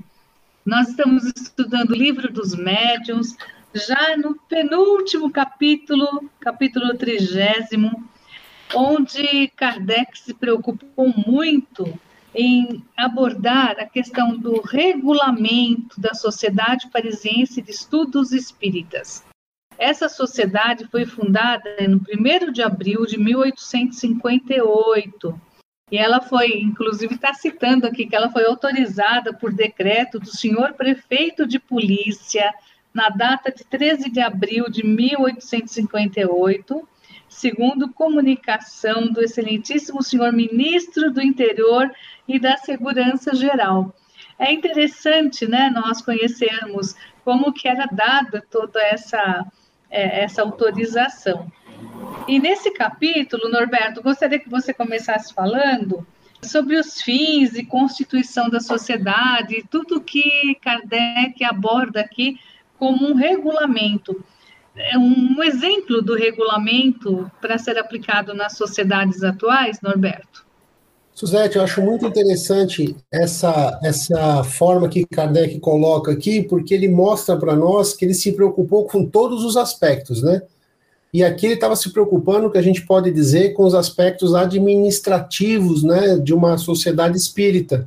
[0.65, 3.37] Nós estamos estudando o livro dos médiuns,
[3.75, 8.09] já no penúltimo capítulo, capítulo trigésimo,
[8.73, 11.99] onde Kardec se preocupou muito
[12.33, 19.25] em abordar a questão do regulamento da Sociedade Parisiense de Estudos Espíritas.
[19.83, 25.41] Essa sociedade foi fundada no 1 de abril de 1858.
[25.91, 30.75] E ela foi, inclusive, está citando aqui que ela foi autorizada por decreto do senhor
[30.75, 32.55] prefeito de polícia
[32.95, 36.89] na data de 13 de abril de 1858,
[37.29, 41.91] segundo comunicação do excelentíssimo senhor ministro do Interior
[42.29, 43.93] e da Segurança Geral.
[44.39, 49.45] É interessante, né, nós conhecermos como que era dada toda essa
[49.93, 51.47] é, essa autorização.
[52.27, 56.07] E nesse capítulo, Norberto, gostaria que você começasse falando
[56.43, 62.41] sobre os fins e constituição da sociedade, tudo que Kardec aborda aqui
[62.79, 64.25] como um regulamento.
[64.75, 70.45] É um exemplo do regulamento para ser aplicado nas sociedades atuais, Norberto?
[71.15, 77.37] Suzete, eu acho muito interessante essa, essa forma que Kardec coloca aqui, porque ele mostra
[77.37, 80.43] para nós que ele se preocupou com todos os aspectos, né?
[81.13, 85.83] E aqui ele estava se preocupando, que a gente pode dizer, com os aspectos administrativos,
[85.83, 87.87] né, de uma sociedade espírita.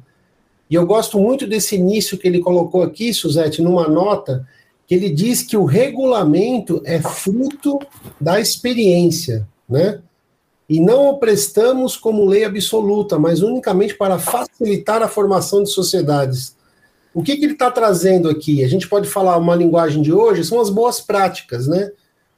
[0.70, 4.48] E eu gosto muito desse início que ele colocou aqui, Suzete, numa nota,
[4.86, 7.80] que ele diz que o regulamento é fruto
[8.22, 10.00] da experiência, né?
[10.68, 16.56] E não o prestamos como lei absoluta, mas unicamente para facilitar a formação de sociedades.
[17.14, 18.64] O que, que ele está trazendo aqui?
[18.64, 21.92] A gente pode falar uma linguagem de hoje, são as boas práticas, né?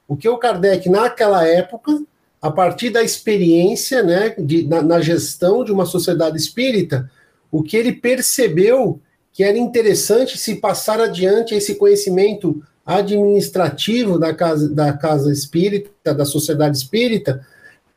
[0.06, 2.02] O que o Kardec, naquela época,
[2.40, 7.10] a partir da experiência né, de, na, na gestão de uma sociedade espírita,
[7.50, 9.00] o que ele percebeu
[9.32, 16.24] que era interessante se passar adiante esse conhecimento administrativo da casa, da casa espírita, da
[16.24, 17.46] sociedade espírita,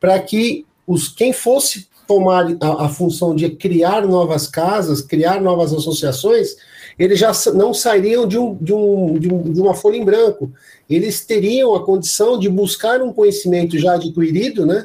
[0.02, 5.72] para que os quem fosse tomar a, a, função de criar novas casas, criar novas
[5.72, 6.56] associações,
[6.98, 10.50] eles já não sairiam de, um, de, um, de, um, de uma folha em branco.
[10.90, 14.84] Eles teriam a condição de buscar um conhecimento já adquirido, né?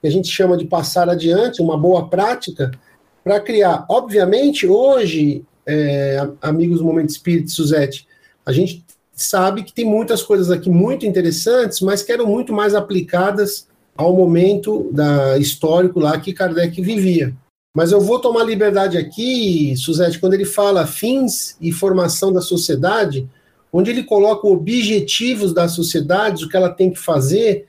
[0.00, 2.72] Que a gente chama de passar adiante, uma boa prática,
[3.22, 3.86] para criar.
[3.88, 8.06] Obviamente, hoje, é, amigos do Momento Espírito, Suzete,
[8.44, 12.74] a gente sabe que tem muitas coisas aqui muito interessantes, mas que eram muito mais
[12.74, 17.34] aplicadas ao momento da, histórico lá que Kardec vivia.
[17.74, 23.28] Mas eu vou tomar liberdade aqui, Suzete, quando ele fala fins e formação da sociedade,
[23.72, 27.66] onde ele coloca objetivos da sociedade, o que ela tem que fazer,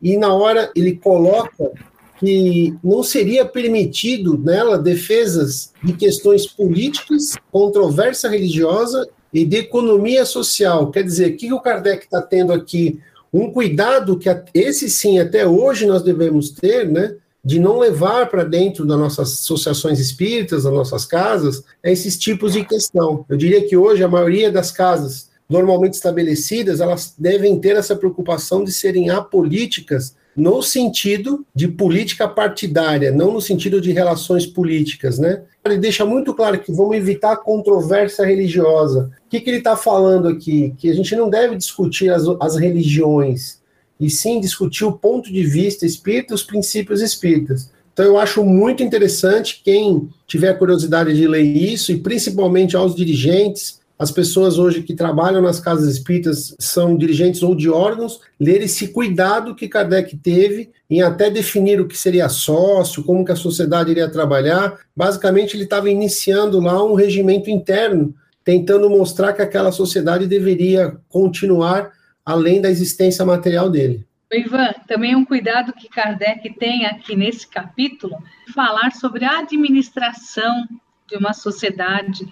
[0.00, 1.72] e na hora ele coloca
[2.20, 10.90] que não seria permitido nela defesas de questões políticas, controvérsia religiosa e de economia social.
[10.90, 13.00] Quer dizer, o que o Kardec está tendo aqui
[13.32, 17.14] um cuidado que esse sim até hoje nós devemos ter, né?
[17.44, 22.64] De não levar para dentro das nossas associações espíritas, das nossas casas, esses tipos de
[22.64, 23.24] questão.
[23.28, 28.62] Eu diria que hoje a maioria das casas normalmente estabelecidas, elas devem ter essa preocupação
[28.62, 35.42] de serem apolíticas no sentido de política partidária, não no sentido de relações políticas, né?
[35.64, 39.10] Ele deixa muito claro que vamos evitar controvérsia religiosa.
[39.26, 40.74] O que, que ele está falando aqui?
[40.78, 43.60] Que a gente não deve discutir as, as religiões,
[43.98, 47.70] e sim discutir o ponto de vista espírita, os princípios espíritas.
[47.92, 53.77] Então eu acho muito interessante quem tiver curiosidade de ler isso, e principalmente aos dirigentes,
[53.98, 58.88] as pessoas hoje que trabalham nas casas espíritas são dirigentes ou de órgãos, ler esse
[58.88, 63.90] cuidado que Kardec teve em até definir o que seria sócio, como que a sociedade
[63.90, 64.78] iria trabalhar.
[64.96, 71.90] Basicamente, ele estava iniciando lá um regimento interno, tentando mostrar que aquela sociedade deveria continuar
[72.24, 74.06] além da existência material dele.
[74.32, 78.14] Ivan, também um cuidado que Kardec tem aqui nesse capítulo,
[78.54, 80.68] falar sobre a administração
[81.08, 82.28] de uma sociedade,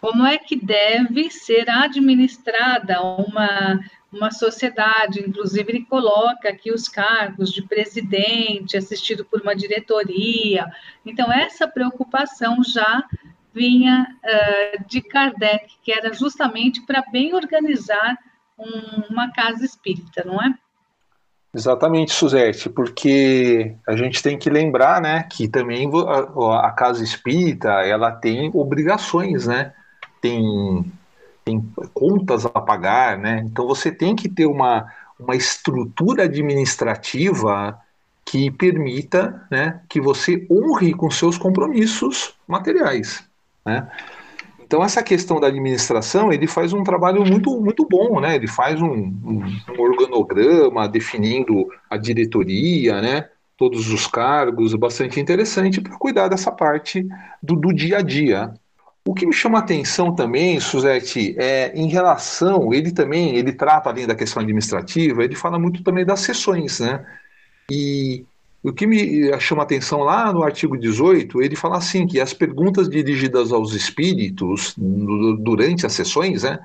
[0.00, 3.80] como é que deve ser administrada uma,
[4.12, 5.20] uma sociedade.
[5.20, 10.66] Inclusive, ele coloca aqui os cargos de presidente, assistido por uma diretoria.
[11.04, 13.02] Então, essa preocupação já
[13.52, 18.16] vinha uh, de Kardec, que era justamente para bem organizar
[18.58, 20.54] um, uma casa espírita, não é?
[21.54, 27.70] Exatamente, Suzete, porque a gente tem que lembrar, né, que também a, a casa espírita,
[27.82, 29.72] ela tem obrigações, né?
[30.20, 30.92] Tem,
[31.44, 31.60] tem
[31.94, 33.44] contas a pagar, né?
[33.44, 34.86] Então você tem que ter uma,
[35.18, 37.78] uma estrutura administrativa
[38.24, 43.24] que permita né, que você honre com seus compromissos materiais.
[43.64, 43.88] Né?
[44.68, 48.36] Então essa questão da administração, ele faz um trabalho muito, muito bom, né?
[48.36, 53.30] Ele faz um, um, um organograma definindo a diretoria, né?
[53.56, 57.08] Todos os cargos, bastante interessante para cuidar dessa parte
[57.42, 58.52] do, do dia a dia.
[59.08, 63.88] O que me chama a atenção também, Suzete, é em relação, ele também, ele trata
[63.88, 67.02] além da questão administrativa, ele fala muito também das sessões, né?
[67.70, 68.26] E
[68.62, 72.34] o que me chama a atenção lá no artigo 18, ele fala assim, que as
[72.34, 76.58] perguntas dirigidas aos espíritos durante as sessões, né,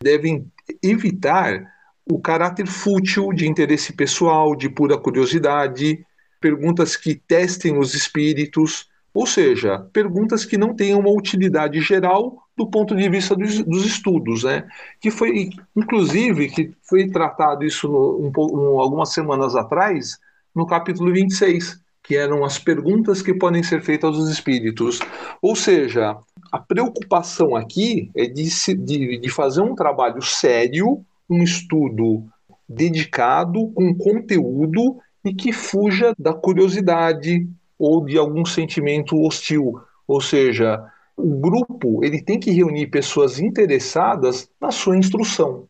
[0.00, 0.46] devem
[0.80, 1.66] evitar
[2.08, 6.06] o caráter fútil de interesse pessoal, de pura curiosidade,
[6.40, 8.86] perguntas que testem os espíritos,
[9.18, 13.84] ou seja, perguntas que não tenham uma utilidade geral do ponto de vista dos, dos
[13.84, 14.68] estudos, né?
[15.00, 20.18] Que foi, inclusive, que foi tratado isso no, um, algumas semanas atrás,
[20.54, 25.00] no capítulo 26, que eram as perguntas que podem ser feitas aos espíritos.
[25.42, 26.16] Ou seja,
[26.52, 28.44] a preocupação aqui é de,
[28.76, 32.24] de, de fazer um trabalho sério, um estudo
[32.68, 37.48] dedicado, com conteúdo e que fuja da curiosidade,
[37.78, 39.80] ou de algum sentimento hostil.
[40.06, 40.82] Ou seja,
[41.16, 45.68] o grupo ele tem que reunir pessoas interessadas na sua instrução.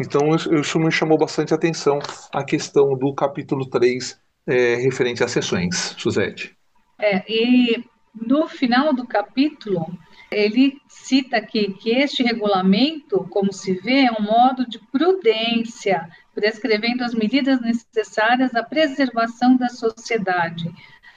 [0.00, 1.98] Então, isso me chamou bastante atenção
[2.32, 6.54] a questão do capítulo 3, é, referente às sessões, Suzete.
[7.00, 7.82] É, e
[8.14, 9.86] no final do capítulo,
[10.30, 17.04] ele cita aqui que este regulamento, como se vê, é um modo de prudência, prescrevendo
[17.04, 20.70] as medidas necessárias à preservação da sociedade,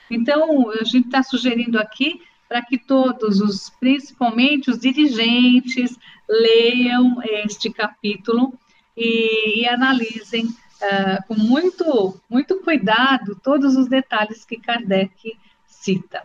[0.09, 5.97] então, a gente está sugerindo aqui para que todos os, principalmente os dirigentes,
[6.27, 8.53] leiam este capítulo
[8.97, 15.37] e, e analisem uh, com muito, muito cuidado todos os detalhes que Kardec
[15.67, 16.23] cita.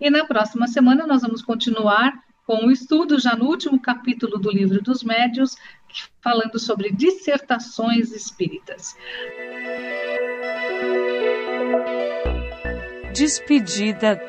[0.00, 4.50] E na próxima semana nós vamos continuar com o estudo, já no último capítulo do
[4.50, 5.56] livro dos médios,
[6.22, 8.94] falando sobre dissertações espíritas.
[13.16, 14.20] Despedida.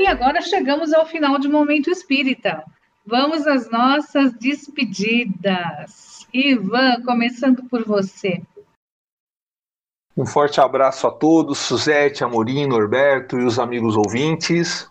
[0.00, 2.64] E agora chegamos ao final de Momento Espírita.
[3.04, 6.26] Vamos às nossas despedidas.
[6.32, 8.42] Ivan, começando por você.
[10.16, 14.90] Um forte abraço a todos, Suzete, Amorim, Norberto e os amigos ouvintes.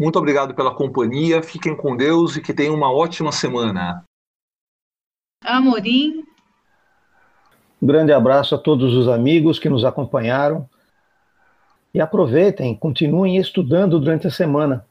[0.00, 4.04] Muito obrigado pela companhia, fiquem com Deus e que tenham uma ótima semana.
[5.44, 6.29] Amorim.
[7.80, 10.68] Um grande abraço a todos os amigos que nos acompanharam.
[11.94, 14.86] E aproveitem, continuem estudando durante a semana.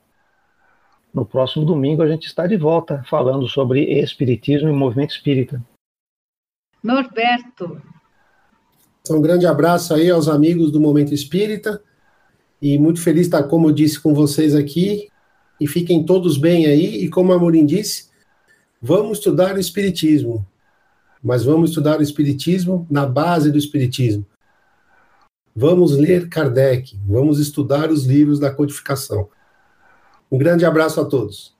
[1.13, 5.61] No próximo domingo a gente está de volta falando sobre Espiritismo e movimento espírita.
[6.83, 7.81] Norberto.
[9.01, 11.81] Então, um grande abraço aí aos amigos do Momento Espírita.
[12.61, 15.09] E muito feliz estar, como eu disse, com vocês aqui.
[15.59, 17.03] E fiquem todos bem aí.
[17.03, 18.09] E como a Morim disse,
[18.81, 20.45] vamos estudar o Espiritismo
[21.24, 24.26] mas vamos estudar o Espiritismo na base do Espiritismo.
[25.55, 29.30] Vamos ler Kardec, vamos estudar os livros da codificação.
[30.32, 31.55] Um grande abraço a todos.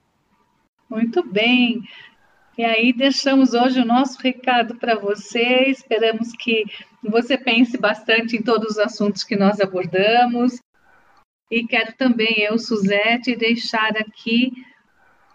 [0.88, 1.82] Muito bem.
[2.56, 5.64] E aí deixamos hoje o nosso recado para você.
[5.68, 6.64] Esperamos que
[7.02, 10.58] você pense bastante em todos os assuntos que nós abordamos.
[11.50, 14.52] E quero também eu, Suzete, deixar aqui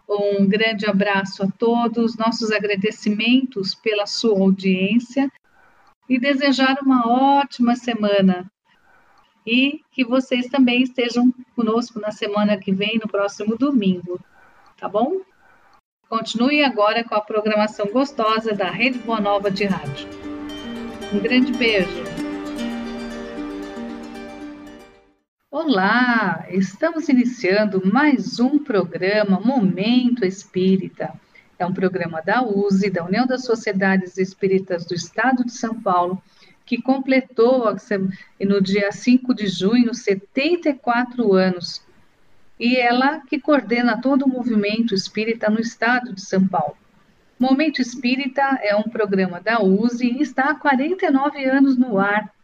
[0.07, 5.31] um grande abraço a todos, nossos agradecimentos pela sua audiência
[6.07, 7.07] e desejar uma
[7.39, 8.49] ótima semana.
[9.45, 14.19] E que vocês também estejam conosco na semana que vem, no próximo domingo.
[14.77, 15.21] Tá bom?
[16.09, 20.07] Continue agora com a programação gostosa da Rede Boa Nova de Rádio.
[21.13, 22.14] Um grande beijo.
[25.57, 31.13] Olá, estamos iniciando mais um programa Momento Espírita.
[31.57, 36.21] É um programa da USE, da União das Sociedades Espíritas do Estado de São Paulo,
[36.65, 37.73] que completou
[38.41, 41.81] no dia 5 de junho 74 anos.
[42.59, 46.75] E ela que coordena todo o movimento espírita no estado de São Paulo.
[47.39, 52.34] Momento Espírita é um programa da USE e está há 49 anos no ar,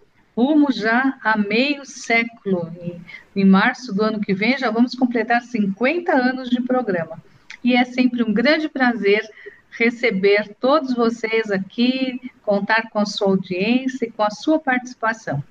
[0.42, 2.72] rumo já a meio século.
[2.82, 3.00] E,
[3.36, 7.22] em março do ano que vem já vamos completar 50 anos de programa
[7.64, 9.22] e é sempre um grande prazer
[9.70, 15.42] receber todos vocês aqui, contar com a sua audiência e com a sua participação.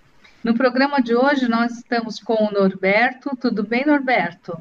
[0.42, 3.36] No programa de hoje, nós estamos com o Norberto.
[3.40, 4.58] Tudo bem, Norberto?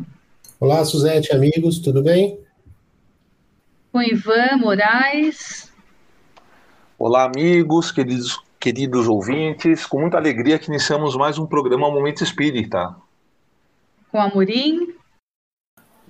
[0.59, 2.39] Olá, Suzete, amigos, tudo bem?
[3.91, 5.71] Com Ivan Moraes.
[6.97, 9.85] Olá, amigos, queridos, queridos ouvintes.
[9.85, 12.95] Com muita alegria que iniciamos mais um programa Momento Espírita.
[14.11, 14.93] Com a Amorim.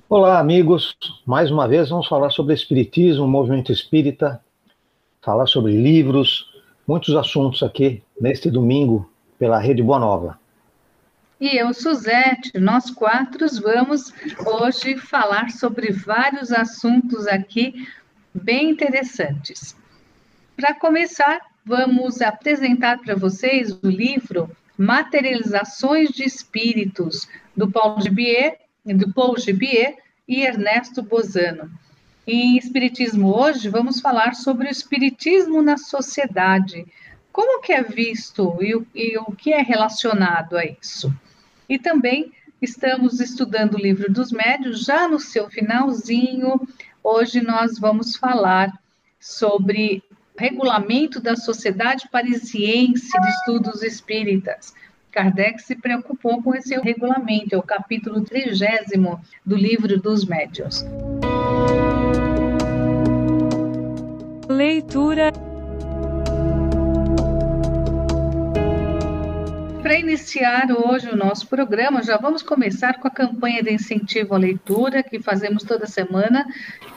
[0.09, 0.97] Olá, amigos.
[1.25, 4.43] Mais uma vez vamos falar sobre Espiritismo, movimento espírita,
[5.21, 6.49] falar sobre livros,
[6.87, 10.39] muitos assuntos aqui neste domingo pela Rede Boa Nova.
[11.39, 14.11] E eu, Suzete, nós quatro vamos
[14.45, 17.87] hoje falar sobre vários assuntos aqui
[18.33, 19.77] bem interessantes.
[20.57, 21.39] Para começar,
[21.69, 29.37] vamos apresentar para vocês o livro Materializações de Espíritos, do Paulo de Bier do Paul
[29.37, 29.95] Gibier
[30.27, 31.69] e Ernesto Bozano.
[32.25, 36.87] Em Espiritismo hoje, vamos falar sobre o espiritismo na sociedade.
[37.31, 41.13] Como que é visto e o, e o que é relacionado a isso?
[41.69, 46.67] E também estamos estudando o livro dos médios, já no seu finalzinho.
[47.03, 48.73] Hoje nós vamos falar
[49.19, 50.01] sobre
[50.39, 54.73] regulamento da Sociedade Parisiense de Estudos Espíritas.
[55.11, 60.85] Kardec se preocupou com esse regulamento, é o capítulo trigésimo do livro dos médios.
[64.47, 65.33] Leitura.
[69.81, 74.37] Para iniciar hoje o nosso programa, já vamos começar com a campanha de incentivo à
[74.37, 76.45] leitura que fazemos toda semana,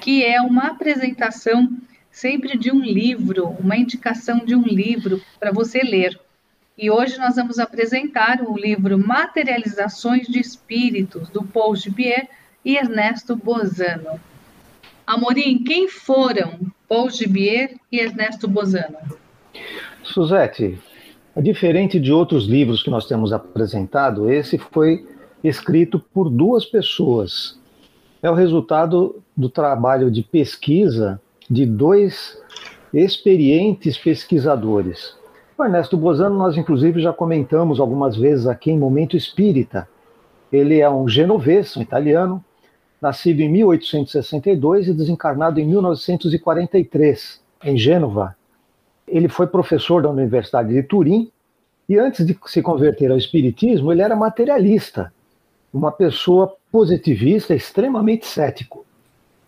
[0.00, 1.68] que é uma apresentação
[2.12, 6.20] sempre de um livro, uma indicação de um livro para você ler.
[6.76, 12.28] E hoje nós vamos apresentar o livro Materializações de Espíritos, do Paul Gibier
[12.64, 14.20] e Ernesto Bozano.
[15.06, 18.98] Amorim, quem foram Paul Gibier e Ernesto Bozano?
[20.02, 20.78] Suzete,
[21.36, 25.06] diferente de outros livros que nós temos apresentado, esse foi
[25.42, 27.58] escrito por duas pessoas.
[28.22, 31.20] É o resultado do trabalho de pesquisa
[31.50, 32.38] de dois
[32.92, 35.16] experientes pesquisadores.
[35.56, 39.88] O Ernesto Bozano, nós inclusive já comentamos algumas vezes aqui em Momento Espírita.
[40.52, 42.44] Ele é um genovês, um italiano,
[43.00, 48.36] nascido em 1862 e desencarnado em 1943, em Gênova.
[49.06, 51.30] Ele foi professor da Universidade de Turim
[51.88, 55.12] e antes de se converter ao espiritismo, ele era materialista,
[55.72, 58.86] uma pessoa positivista, extremamente cético.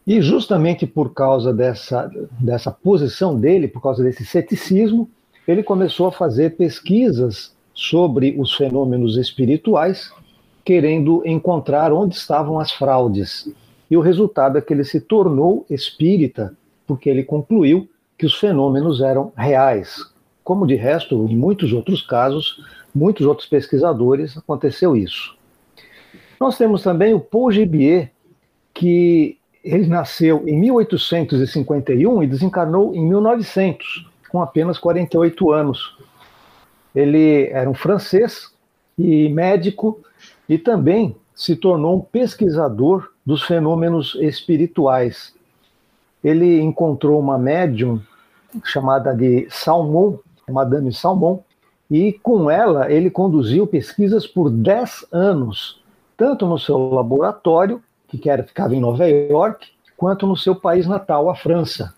[0.07, 5.09] E justamente por causa dessa, dessa posição dele, por causa desse ceticismo,
[5.49, 10.13] ele começou a fazer pesquisas sobre os fenômenos espirituais,
[10.65, 13.51] querendo encontrar onde estavam as fraudes.
[13.91, 19.01] E o resultado é que ele se tornou espírita, porque ele concluiu que os fenômenos
[19.01, 19.97] eram reais.
[20.43, 22.63] Como de resto, em muitos outros casos,
[22.95, 25.37] muitos outros pesquisadores aconteceu isso.
[26.41, 28.13] Nós temos também o Paul Gibier,
[28.73, 35.97] que ele nasceu em 1851 e desencarnou em 1900 com apenas 48 anos.
[36.95, 38.53] Ele era um francês
[38.99, 40.01] e médico
[40.49, 45.35] e também se tornou um pesquisador dos fenômenos espirituais.
[46.23, 48.01] Ele encontrou uma médium
[48.63, 51.41] chamada de Salmon, Madame Salmon,
[51.91, 55.83] e com ela ele conduziu pesquisas por 10 anos,
[56.17, 57.83] tanto no seu laboratório,
[58.19, 61.95] que era, ficava em Nova York, quanto no seu país natal, a França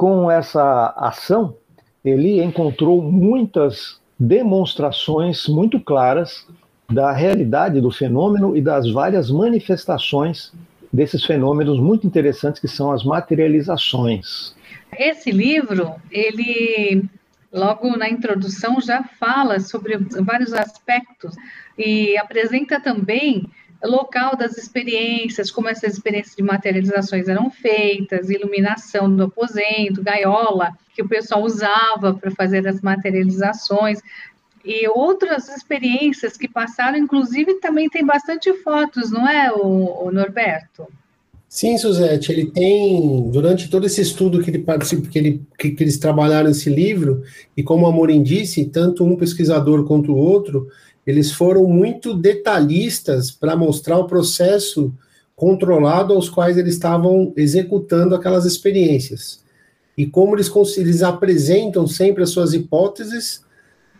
[0.00, 1.54] com essa ação,
[2.02, 6.46] ele encontrou muitas demonstrações muito claras
[6.90, 10.54] da realidade do fenômeno e das várias manifestações
[10.90, 14.54] desses fenômenos muito interessantes que são as materializações.
[14.98, 17.04] Esse livro, ele
[17.52, 21.34] logo na introdução, já fala sobre vários aspectos
[21.76, 23.44] e apresenta também
[23.88, 31.02] local das experiências, como essas experiências de materializações eram feitas, iluminação do aposento, gaiola, que
[31.02, 34.00] o pessoal usava para fazer as materializações,
[34.64, 40.86] e outras experiências que passaram, inclusive também tem bastante fotos, não é, o, o Norberto?
[41.48, 45.82] Sim, Suzete, ele tem, durante todo esse estudo que ele participa, que, ele, que, que
[45.82, 47.24] eles trabalharam nesse livro,
[47.56, 50.68] e como a Amorim disse, tanto um pesquisador quanto o outro,
[51.10, 54.94] eles foram muito detalhistas para mostrar o processo
[55.34, 59.42] controlado aos quais eles estavam executando aquelas experiências.
[59.96, 63.42] E como eles, eles apresentam sempre as suas hipóteses,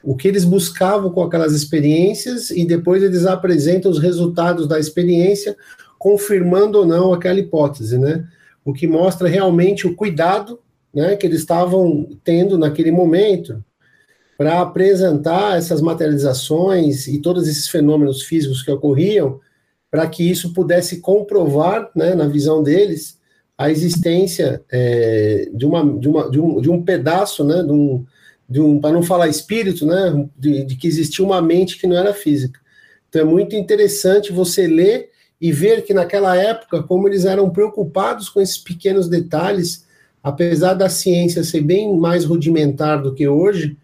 [0.03, 5.57] o que eles buscavam com aquelas experiências, e depois eles apresentam os resultados da experiência,
[5.99, 8.25] confirmando ou não aquela hipótese, né?
[8.65, 10.59] O que mostra realmente o cuidado
[10.95, 13.63] né, que eles estavam tendo naquele momento
[14.41, 19.39] para apresentar essas materializações e todos esses fenômenos físicos que ocorriam,
[19.91, 23.19] para que isso pudesse comprovar, né, na visão deles,
[23.59, 28.07] a existência é, de, uma, de, uma, de, um, de um pedaço, né, de um,
[28.49, 31.99] de um para não falar espírito, né, de, de que existia uma mente que não
[31.99, 32.59] era física.
[33.11, 38.31] Então é muito interessante você ler e ver que naquela época, como eles eram preocupados
[38.31, 39.85] com esses pequenos detalhes,
[40.23, 43.77] apesar da ciência ser bem mais rudimentar do que hoje,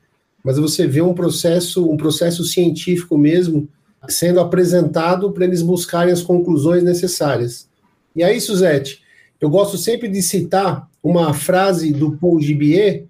[0.46, 3.68] mas você vê um processo, um processo científico mesmo
[4.08, 7.68] sendo apresentado para eles buscarem as conclusões necessárias.
[8.14, 9.02] E aí, Suzette,
[9.40, 13.06] eu gosto sempre de citar uma frase do Paul Gibier,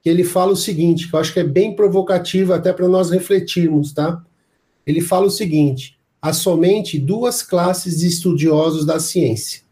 [0.00, 3.10] que ele fala o seguinte, que eu acho que é bem provocativa até para nós
[3.10, 4.24] refletirmos, tá?
[4.86, 9.62] Ele fala o seguinte: há somente duas classes de estudiosos da ciência.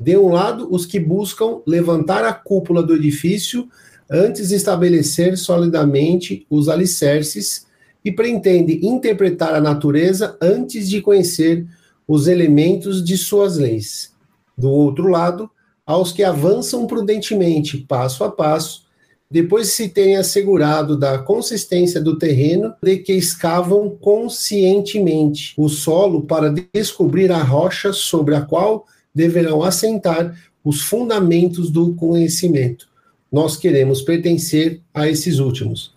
[0.00, 3.68] De um lado, os que buscam levantar a cúpula do edifício
[4.10, 7.66] antes de estabelecer solidamente os alicerces
[8.04, 11.66] e pretendem interpretar a natureza antes de conhecer
[12.06, 14.12] os elementos de suas leis.
[14.56, 15.50] Do outro lado,
[15.86, 18.88] aos que avançam prudentemente, passo a passo,
[19.30, 26.22] depois de se terem assegurado da consistência do terreno, de que escavam conscientemente o solo
[26.22, 30.34] para descobrir a rocha sobre a qual deverão assentar
[30.64, 32.88] os fundamentos do conhecimento.
[33.30, 35.94] Nós queremos pertencer a esses últimos.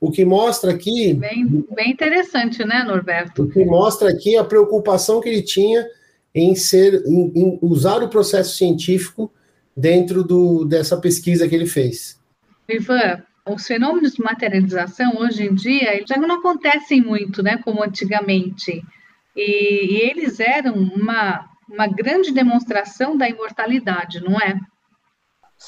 [0.00, 1.14] O que mostra aqui.
[1.14, 3.44] Bem, bem interessante, né, Norberto?
[3.44, 5.86] O que mostra aqui a preocupação que ele tinha
[6.34, 9.32] em ser, em, em usar o processo científico
[9.76, 12.20] dentro do, dessa pesquisa que ele fez.
[12.68, 18.82] Ivan, os fenômenos de materialização hoje em dia já não acontecem muito, né, como antigamente.
[19.36, 24.58] E, e eles eram uma, uma grande demonstração da imortalidade, não é?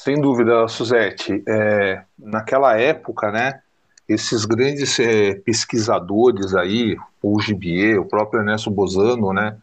[0.03, 1.43] Sem dúvida, Suzete.
[1.47, 3.61] É, naquela época, né,
[4.07, 9.57] esses grandes é, pesquisadores aí, o Gibier, o próprio Ernesto Bozano, né,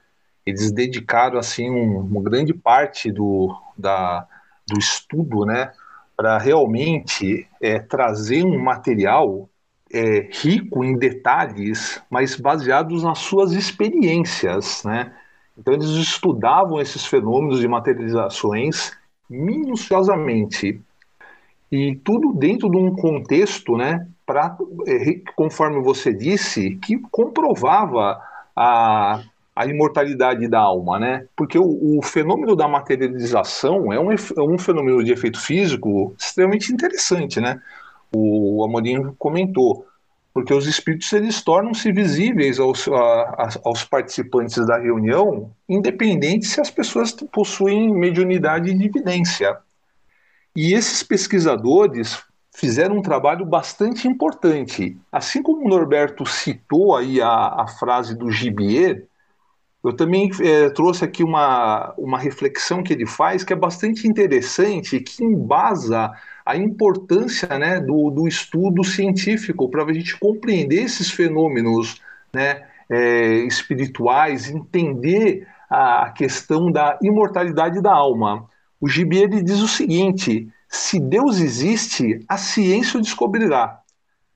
[0.45, 4.27] eles dedicaram assim um, uma grande parte do, da,
[4.69, 5.71] do estudo, né,
[6.17, 9.49] para realmente é, trazer um material
[9.93, 15.15] é, rico em detalhes, mas baseados nas suas experiências, né?
[15.57, 18.93] Então eles estudavam esses fenômenos de materializações
[19.29, 20.81] minuciosamente
[21.71, 24.07] e tudo dentro de um contexto, né?
[24.27, 24.57] Para,
[24.87, 28.21] é, conforme você disse, que comprovava
[28.55, 29.23] a
[29.55, 31.27] a imortalidade da alma, né?
[31.37, 36.73] Porque o, o fenômeno da materialização é um, é um, fenômeno de efeito físico extremamente
[36.73, 37.61] interessante, né?
[38.13, 39.87] O Amorim comentou,
[40.35, 46.73] porque os espíritos eles tornam-se visíveis aos, a, aos participantes da reunião, independente se as
[46.73, 49.57] pessoas possuem mediunidade de evidência.
[50.57, 52.21] E esses pesquisadores
[52.53, 54.99] fizeram um trabalho bastante importante.
[55.11, 59.07] Assim como o Norberto citou aí a, a frase do Gibier,
[59.85, 64.99] eu também é, trouxe aqui uma, uma reflexão que ele faz que é bastante interessante,
[64.99, 66.11] que embasa
[66.45, 72.01] a importância né, do, do estudo científico para a gente compreender esses fenômenos
[72.33, 78.47] né, é, espirituais, entender a questão da imortalidade da alma.
[78.81, 83.81] O Gibi ele diz o seguinte: se Deus existe, a ciência o descobrirá.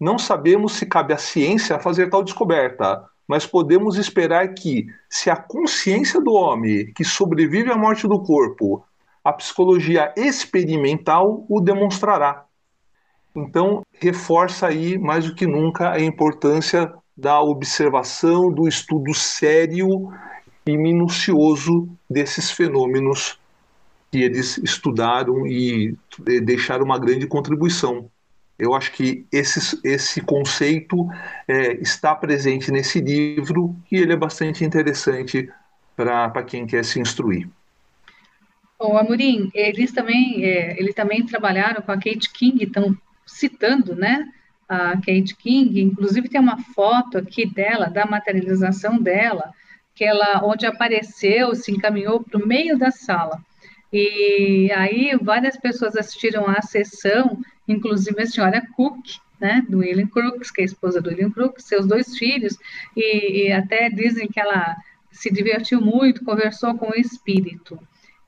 [0.00, 5.36] Não sabemos se cabe à ciência fazer tal descoberta mas podemos esperar que, se a
[5.36, 8.82] consciência do homem que sobrevive à morte do corpo,
[9.24, 12.44] a psicologia experimental o demonstrará.
[13.34, 20.08] Então, reforça aí mais do que nunca a importância da observação, do estudo sério
[20.66, 23.38] e minucioso desses fenômenos
[24.10, 25.96] que eles estudaram e
[26.42, 28.10] deixaram uma grande contribuição.
[28.58, 31.08] Eu acho que esse, esse conceito
[31.46, 35.48] é, está presente nesse livro e ele é bastante interessante
[35.94, 37.48] para quem quer se instruir.
[38.78, 44.28] Bom, Amorim, eles também, é, eles também trabalharam com a Kate King, estão citando, né,
[44.68, 49.52] a Kate King, inclusive tem uma foto aqui dela, da materialização dela,
[49.96, 53.40] que ela, onde apareceu, se encaminhou para o meio da sala.
[53.92, 59.04] E aí várias pessoas assistiram à sessão, inclusive a senhora Cook,
[59.40, 62.56] né, do William Crookes, que é a esposa do William Crookes, seus dois filhos,
[62.96, 64.76] e, e até dizem que ela
[65.10, 67.76] se divertiu muito, conversou com o espírito.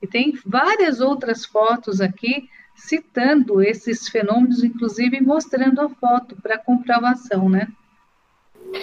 [0.01, 7.49] E tem várias outras fotos aqui citando esses fenômenos, inclusive mostrando a foto para comprovação,
[7.49, 7.67] né?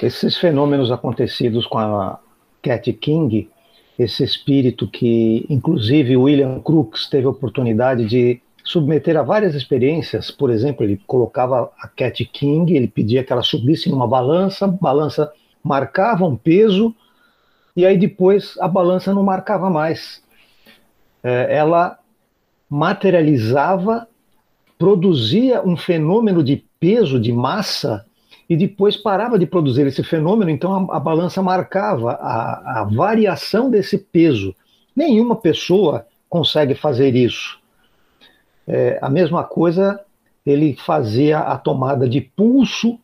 [0.03, 2.21] Esses fenômenos acontecidos com a
[2.63, 3.51] Cat King,
[3.99, 10.31] esse espírito que, inclusive, William Crookes teve a oportunidade de submeter a várias experiências.
[10.31, 15.33] Por exemplo, ele colocava a Cat King, ele pedia que ela subisse numa balança, balança
[15.65, 16.95] marcava um peso,
[17.75, 20.23] e aí depois a balança não marcava mais.
[21.23, 21.99] É, ela
[22.69, 24.07] materializava,
[24.79, 28.05] produzia um fenômeno de peso, de massa,
[28.49, 33.71] e depois parava de produzir esse fenômeno, então a, a balança marcava a, a variação
[33.71, 34.55] desse peso.
[34.97, 37.59] Nenhuma pessoa consegue fazer isso.
[38.67, 40.01] É, a mesma coisa
[40.45, 42.99] ele fazia a tomada de pulso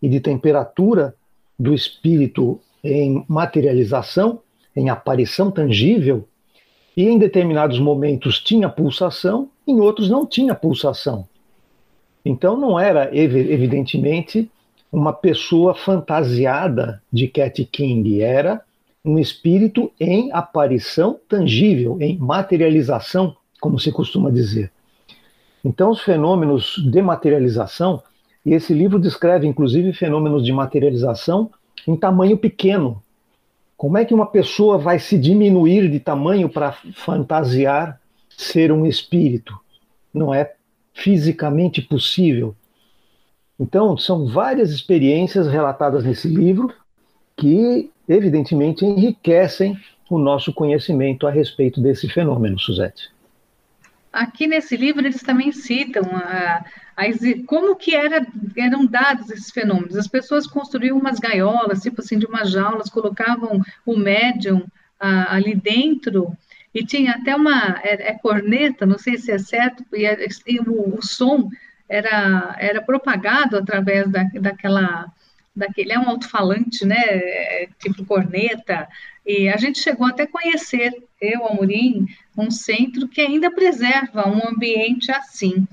[0.00, 1.14] e de temperatura
[1.58, 4.40] do espírito em materialização,
[4.74, 6.26] em aparição tangível,
[6.98, 11.28] e em determinados momentos tinha pulsação, em outros não tinha pulsação.
[12.24, 14.50] Então não era, evidentemente,
[14.90, 18.60] uma pessoa fantasiada de Cat King, era
[19.04, 24.72] um espírito em aparição tangível, em materialização, como se costuma dizer.
[25.64, 28.02] Então, os fenômenos de materialização,
[28.44, 31.48] e esse livro descreve inclusive fenômenos de materialização
[31.86, 33.00] em tamanho pequeno.
[33.78, 39.56] Como é que uma pessoa vai se diminuir de tamanho para fantasiar ser um espírito?
[40.12, 40.52] Não é
[40.92, 42.56] fisicamente possível.
[43.58, 46.74] Então, são várias experiências relatadas nesse livro
[47.36, 49.78] que, evidentemente, enriquecem
[50.10, 53.10] o nosso conhecimento a respeito desse fenômeno, Suzette.
[54.12, 56.64] Aqui nesse livro eles também citam a,
[56.96, 57.04] a,
[57.46, 59.96] como que era, eram dados esses fenômenos.
[59.96, 64.64] As pessoas construíam umas gaiolas, tipo assim, de umas jaulas, colocavam o médium
[64.98, 66.36] a, ali dentro
[66.74, 70.04] e tinha até uma é, é, corneta, não sei se é certo, e,
[70.46, 71.48] e o, o som
[71.88, 75.06] era, era propagado através da, daquela,
[75.56, 78.86] daquele, é um alto-falante, né, tipo corneta,
[79.26, 82.06] e a gente chegou até a conhecer, eu, Amorim,
[82.36, 85.66] um centro que ainda preserva um ambiente assim.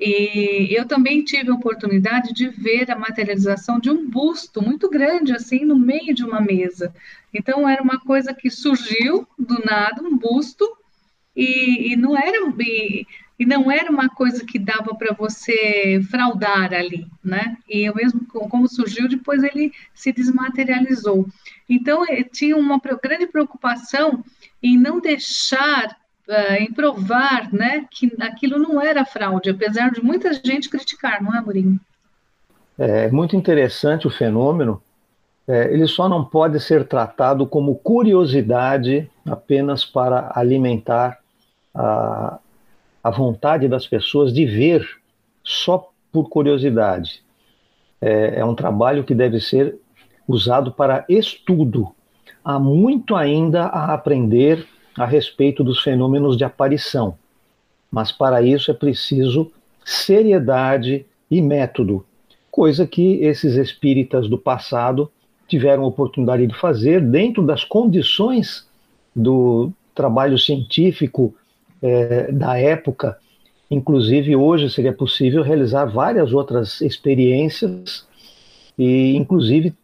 [0.00, 5.32] E eu também tive a oportunidade de ver a materialização de um busto muito grande,
[5.32, 6.94] assim, no meio de uma mesa.
[7.34, 10.64] Então, era uma coisa que surgiu do nada, um busto,
[11.34, 12.38] e, e não era.
[12.60, 13.06] E,
[13.38, 17.56] e não era uma coisa que dava para você fraudar ali, né?
[17.68, 21.28] E eu mesmo, como surgiu, depois ele se desmaterializou.
[21.68, 24.24] Então, eh, tinha uma grande preocupação
[24.62, 25.96] em não deixar,
[26.28, 31.34] uh, em provar, né, que aquilo não era fraude, apesar de muita gente criticar, não
[31.34, 31.80] é, Mourinho?
[32.78, 34.80] É muito interessante o fenômeno,
[35.48, 41.18] é, ele só não pode ser tratado como curiosidade apenas para alimentar
[41.74, 42.38] a,
[43.02, 44.86] a vontade das pessoas de ver
[45.42, 47.22] só por curiosidade.
[47.98, 49.74] É, é um trabalho que deve ser
[50.26, 51.94] usado para estudo.
[52.48, 57.14] Há muito ainda a aprender a respeito dos fenômenos de aparição,
[57.92, 59.52] mas para isso é preciso
[59.84, 62.06] seriedade e método,
[62.50, 65.10] coisa que esses espíritas do passado
[65.46, 68.66] tiveram oportunidade de fazer dentro das condições
[69.14, 71.34] do trabalho científico
[71.82, 73.18] é, da época.
[73.70, 78.06] Inclusive, hoje seria possível realizar várias outras experiências
[78.78, 79.74] e, inclusive,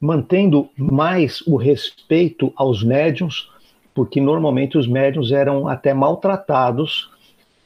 [0.00, 3.50] mantendo mais o respeito aos médiums,
[3.94, 7.10] porque normalmente os médiums eram até maltratados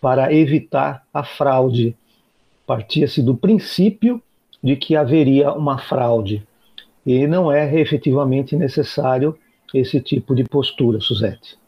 [0.01, 1.97] para evitar a fraude.
[2.67, 4.23] Partia-se do princípio
[4.63, 6.47] de que haveria uma fraude.
[7.05, 9.37] E não é efetivamente necessário
[9.75, 11.59] esse tipo de postura, Suzette.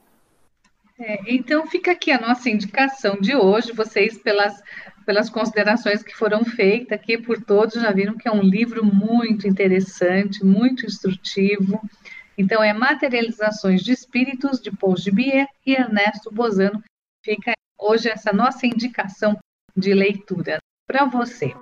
[0.99, 4.63] É, então fica aqui a nossa indicação de hoje, vocês pelas,
[5.05, 9.47] pelas considerações que foram feitas aqui por todos, já viram que é um livro muito
[9.47, 11.81] interessante, muito instrutivo.
[12.37, 16.83] Então é Materializações de Espíritos, de Paul Gibier e Ernesto Bozano.
[17.25, 19.39] Fica hoje essa nossa indicação
[19.77, 20.59] de leitura.
[20.87, 21.55] para você.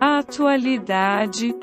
[0.00, 1.54] Atualidade.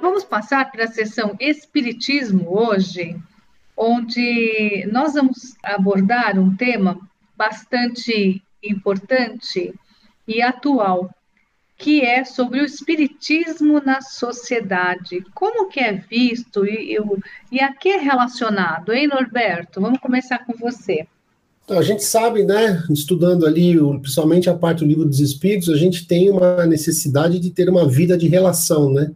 [0.00, 3.16] Vamos passar para a sessão Espiritismo hoje,
[3.78, 6.98] onde nós vamos abordar um tema
[7.36, 9.72] bastante importante
[10.26, 11.08] e atual,
[11.76, 15.24] que é sobre o espiritismo na sociedade.
[15.32, 16.98] Como que é visto e,
[17.52, 19.80] e, a que é relacionado, hein, Norberto?
[19.80, 21.06] Vamos começar com você.
[21.64, 25.76] Então, a gente sabe, né, estudando ali, principalmente a parte do livro dos espíritos, a
[25.76, 29.12] gente tem uma necessidade de ter uma vida de relação, né?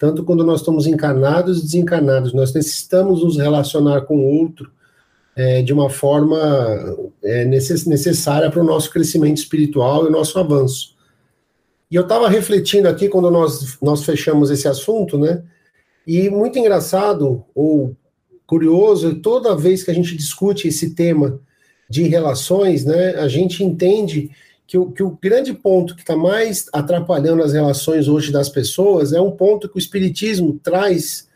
[0.00, 4.72] Tanto quando nós estamos encarnados e desencarnados, nós necessitamos nos relacionar com o outro
[5.36, 6.38] é, de uma forma
[7.22, 10.96] é, necess, necessária para o nosso crescimento espiritual e o nosso avanço.
[11.90, 15.42] E eu estava refletindo aqui quando nós, nós fechamos esse assunto, né?
[16.06, 17.94] E muito engraçado ou
[18.46, 21.38] curioso, toda vez que a gente discute esse tema
[21.90, 24.30] de relações, né, a gente entende
[24.70, 29.12] que o, que o grande ponto que está mais atrapalhando as relações hoje das pessoas
[29.12, 31.28] é um ponto que o Espiritismo traz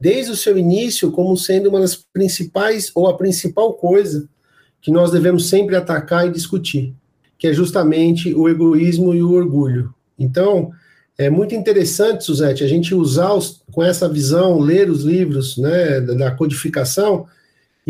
[0.00, 4.28] desde o seu início como sendo uma das principais ou a principal coisa
[4.82, 6.92] que nós devemos sempre atacar e discutir,
[7.38, 9.94] que é justamente o egoísmo e o orgulho.
[10.18, 10.72] Então,
[11.16, 16.00] é muito interessante, Suzete, a gente usar os, com essa visão, ler os livros né,
[16.00, 17.28] da codificação,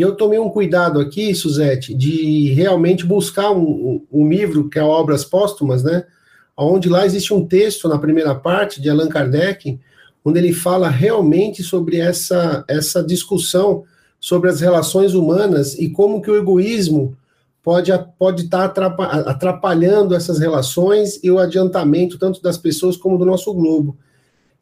[0.01, 4.83] e eu tomei um cuidado aqui, Suzete, de realmente buscar um, um, livro que é
[4.83, 6.05] Obras Póstumas, né?
[6.57, 9.79] Onde lá existe um texto na primeira parte de Allan Kardec,
[10.25, 13.83] onde ele fala realmente sobre essa, essa discussão
[14.19, 17.15] sobre as relações humanas e como que o egoísmo
[17.61, 18.87] pode pode estar tá
[19.27, 23.95] atrapalhando essas relações e o adiantamento tanto das pessoas como do nosso globo.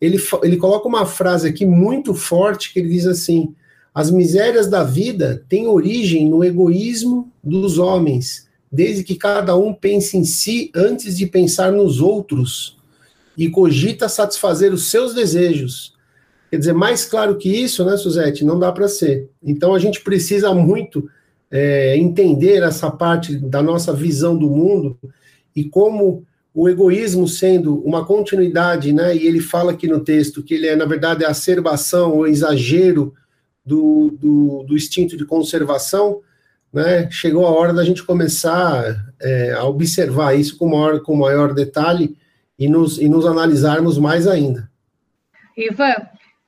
[0.02, 3.56] Ele, ele coloca uma frase aqui muito forte que ele diz assim:
[4.00, 10.16] as misérias da vida têm origem no egoísmo dos homens, desde que cada um pense
[10.16, 12.78] em si antes de pensar nos outros
[13.38, 15.94] e cogita satisfazer os seus desejos.
[16.50, 18.46] Quer dizer, mais claro que isso, né, Suzete?
[18.46, 19.28] Não dá para ser.
[19.44, 21.10] Então a gente precisa muito
[21.52, 24.98] é, entender essa parte da nossa visão do mundo
[25.54, 26.24] e como
[26.54, 29.14] o egoísmo sendo uma continuidade, né?
[29.14, 33.14] E ele fala aqui no texto que ele é, na verdade, a acerbação ou exagero
[33.70, 36.22] do, do, do instinto de conservação,
[36.74, 41.54] né, chegou a hora da gente começar é, a observar isso com maior, com maior
[41.54, 42.18] detalhe
[42.58, 44.70] e nos, e nos analisarmos mais ainda.
[45.56, 45.96] Ivan,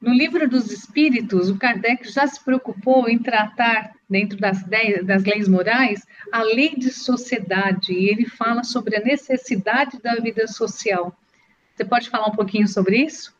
[0.01, 4.63] no livro dos Espíritos, o Kardec já se preocupou em tratar, dentro das,
[5.05, 10.47] das leis morais, a lei de sociedade, e ele fala sobre a necessidade da vida
[10.47, 11.15] social.
[11.76, 13.34] Você pode falar um pouquinho sobre isso?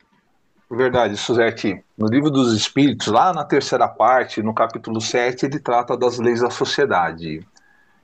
[0.74, 1.84] Verdade, Suzete.
[1.98, 6.40] No livro dos Espíritos, lá na terceira parte, no capítulo 7, ele trata das leis
[6.40, 7.46] da sociedade.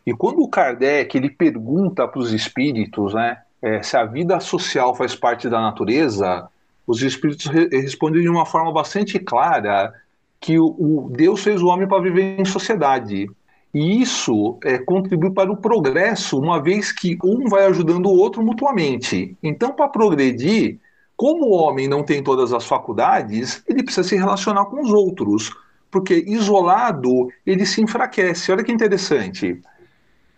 [0.05, 4.93] E quando o Kardec ele pergunta para os espíritos né, é, se a vida social
[4.93, 6.49] faz parte da natureza,
[6.85, 9.93] os espíritos re respondem de uma forma bastante clara
[10.37, 13.29] que o, o Deus fez o homem para viver em sociedade.
[13.73, 18.43] E isso é, contribui para o progresso, uma vez que um vai ajudando o outro
[18.43, 19.37] mutuamente.
[19.41, 20.79] Então, para progredir,
[21.17, 25.51] como o homem não tem todas as faculdades, ele precisa se relacionar com os outros,
[25.89, 28.51] porque isolado ele se enfraquece.
[28.51, 29.59] Olha que interessante.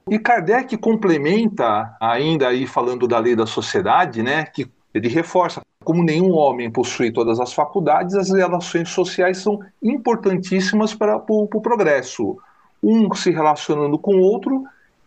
[0.09, 6.03] E Kardec complementa, ainda aí falando da lei da sociedade, né, que ele reforça como
[6.03, 12.37] nenhum homem possui todas as faculdades, as relações sociais são importantíssimas para o pro progresso.
[12.81, 14.63] Um se relacionando com o outro,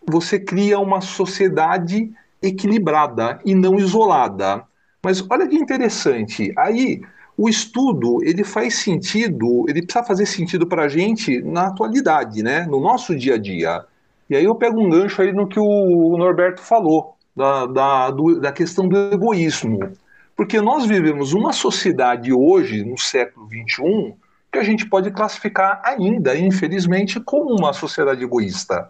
[0.07, 2.11] você cria uma sociedade
[2.41, 4.63] equilibrada e não isolada.
[5.03, 7.01] Mas olha que interessante, aí
[7.37, 12.65] o estudo ele faz sentido, ele precisa fazer sentido para a gente na atualidade, né?
[12.65, 13.83] no nosso dia a dia.
[14.29, 18.39] E aí eu pego um gancho aí no que o Norberto falou, da, da, do,
[18.39, 19.91] da questão do egoísmo.
[20.35, 24.15] Porque nós vivemos uma sociedade hoje, no século XXI,
[24.51, 28.89] que a gente pode classificar ainda, infelizmente, como uma sociedade egoísta.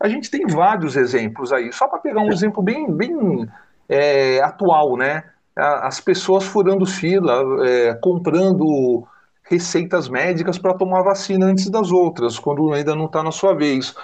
[0.00, 3.48] A gente tem vários exemplos aí, só para pegar um exemplo bem, bem
[3.88, 5.24] é, atual, né?
[5.56, 9.06] As pessoas furando fila, é, comprando
[9.42, 13.94] receitas médicas para tomar vacina antes das outras, quando ainda não está na sua vez.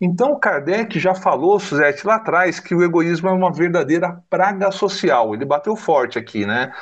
[0.00, 5.34] Então, Kardec já falou, Suzette, lá atrás, que o egoísmo é uma verdadeira praga social.
[5.34, 6.72] Ele bateu forte aqui, né?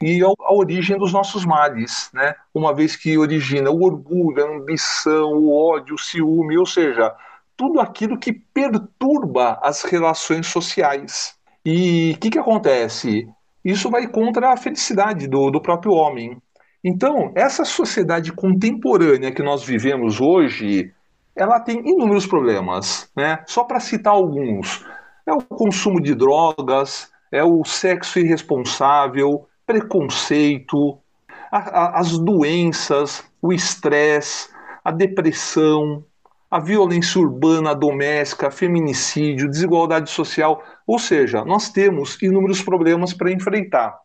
[0.00, 2.34] E é a origem dos nossos males, né?
[2.54, 7.14] Uma vez que origina o orgulho, a ambição, o ódio, o ciúme, ou seja,
[7.56, 11.34] tudo aquilo que perturba as relações sociais.
[11.64, 13.28] E o que, que acontece?
[13.64, 16.36] Isso vai contra a felicidade do, do próprio homem.
[16.84, 20.92] Então, essa sociedade contemporânea que nós vivemos hoje,
[21.36, 23.42] ela tem inúmeros problemas, né?
[23.46, 24.84] Só para citar alguns,
[25.26, 30.98] é o consumo de drogas, é o sexo irresponsável, preconceito,
[31.50, 34.48] a, a, as doenças, o estresse,
[34.84, 36.04] a depressão,
[36.52, 40.62] a violência urbana, doméstica, feminicídio, desigualdade social.
[40.86, 43.98] Ou seja, nós temos inúmeros problemas para enfrentar.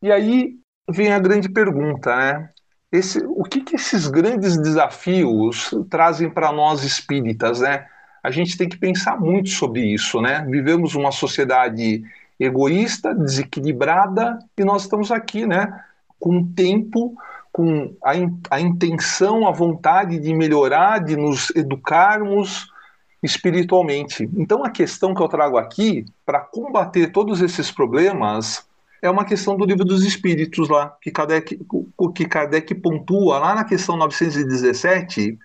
[0.00, 0.56] E aí
[0.88, 2.48] vem a grande pergunta, né?
[2.90, 7.84] Esse, o que, que esses grandes desafios trazem para nós espíritas, né?
[8.22, 10.46] A gente tem que pensar muito sobre isso, né?
[10.48, 12.02] Vivemos uma sociedade
[12.40, 15.78] egoísta, desequilibrada, e nós estamos aqui, né?
[16.18, 17.14] Com tempo
[17.56, 18.12] com a,
[18.50, 22.70] a intenção, a vontade de melhorar, de nos educarmos
[23.22, 24.28] espiritualmente.
[24.36, 28.68] Então, a questão que eu trago aqui, para combater todos esses problemas,
[29.00, 31.58] é uma questão do livro dos Espíritos lá, que Kardec,
[32.14, 35.38] que Kardec pontua lá na questão 917,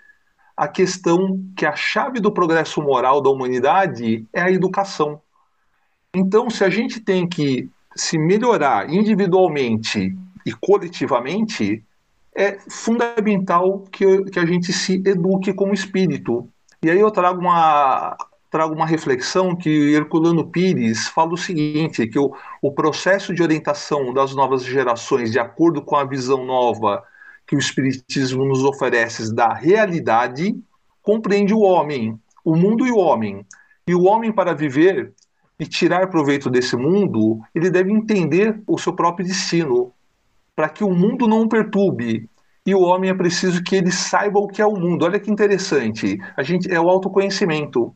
[0.57, 5.21] a questão que a chave do progresso moral da humanidade é a educação.
[6.13, 10.13] Então, se a gente tem que se melhorar individualmente
[10.45, 11.81] e coletivamente,
[12.35, 16.47] é fundamental que, que a gente se eduque como espírito.
[16.81, 18.17] E aí eu trago uma,
[18.49, 24.13] trago uma reflexão que Herculano Pires fala o seguinte, que o, o processo de orientação
[24.13, 27.03] das novas gerações, de acordo com a visão nova
[27.45, 30.55] que o Espiritismo nos oferece da realidade,
[31.01, 33.45] compreende o homem, o mundo e o homem.
[33.87, 35.13] E o homem, para viver
[35.59, 39.93] e tirar proveito desse mundo, ele deve entender o seu próprio destino,
[40.55, 42.29] para que o mundo não o perturbe.
[42.65, 45.03] E o homem é preciso que ele saiba o que é o mundo.
[45.03, 46.17] Olha que interessante.
[46.37, 47.95] A gente é o autoconhecimento.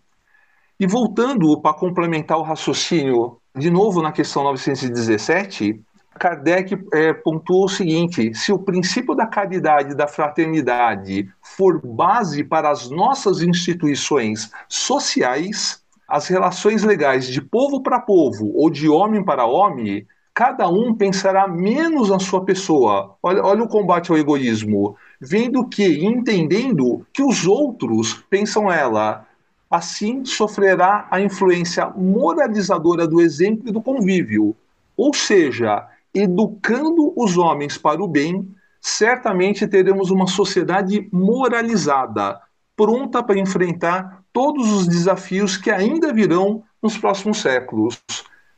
[0.80, 5.80] E voltando para complementar o raciocínio, de novo na questão 917,
[6.20, 12.44] Kardec é, pontuou o seguinte: se o princípio da caridade e da fraternidade for base
[12.44, 19.24] para as nossas instituições sociais, as relações legais de povo para povo ou de homem
[19.24, 20.06] para homem
[20.36, 23.16] cada um pensará menos na sua pessoa.
[23.24, 24.98] Olha, olha o combate ao egoísmo.
[25.20, 29.26] Vendo que, entendendo que os outros pensam ela.
[29.72, 34.54] Assim sofrerá a influência moralizadora do exemplo e do convívio.
[34.98, 38.46] Ou seja, educando os homens para o bem,
[38.82, 42.42] certamente teremos uma sociedade moralizada,
[42.76, 48.02] pronta para enfrentar todos os desafios que ainda virão nos próximos séculos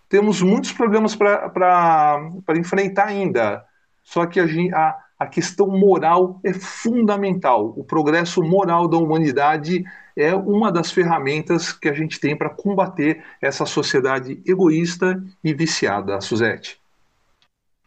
[0.09, 3.65] temos muitos problemas para enfrentar ainda.
[4.03, 7.73] Só que a, a, a questão moral é fundamental.
[7.75, 9.83] O progresso moral da humanidade
[10.15, 16.19] é uma das ferramentas que a gente tem para combater essa sociedade egoísta e viciada,
[16.21, 16.79] Suzete.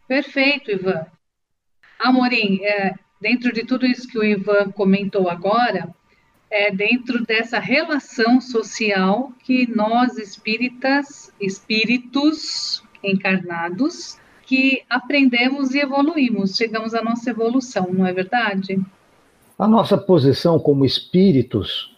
[0.07, 1.07] Perfeito, Ivan.
[1.99, 5.95] Amorim, é, dentro de tudo isso que o Ivan comentou agora,
[6.51, 16.93] é, dentro dessa relação social que nós espíritas, espíritos encarnados, que aprendemos e evoluímos, chegamos
[16.93, 18.81] à nossa evolução, não é verdade?
[19.57, 21.97] A nossa posição como espíritos,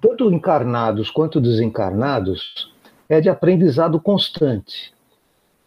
[0.00, 2.72] tanto encarnados quanto desencarnados,
[3.06, 4.94] é de aprendizado constante.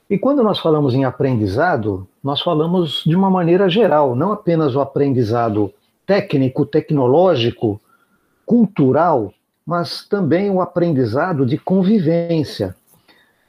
[0.09, 4.81] E quando nós falamos em aprendizado, nós falamos de uma maneira geral, não apenas o
[4.81, 5.71] aprendizado
[6.05, 7.79] técnico, tecnológico,
[8.45, 9.33] cultural,
[9.65, 12.75] mas também o aprendizado de convivência.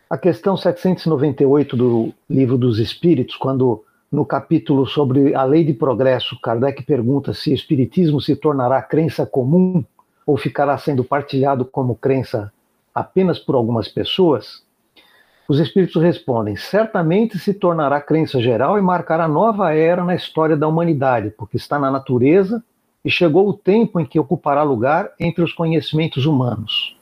[0.09, 6.41] A questão 798 do Livro dos Espíritos, quando no capítulo sobre a lei de progresso,
[6.41, 9.84] Kardec pergunta se o espiritismo se tornará crença comum
[10.25, 12.53] ou ficará sendo partilhado como crença
[12.95, 14.62] apenas por algumas pessoas,
[15.49, 20.68] os espíritos respondem: certamente se tornará crença geral e marcará nova era na história da
[20.68, 22.62] humanidade, porque está na natureza
[23.05, 26.97] e chegou o tempo em que ocupará lugar entre os conhecimentos humanos.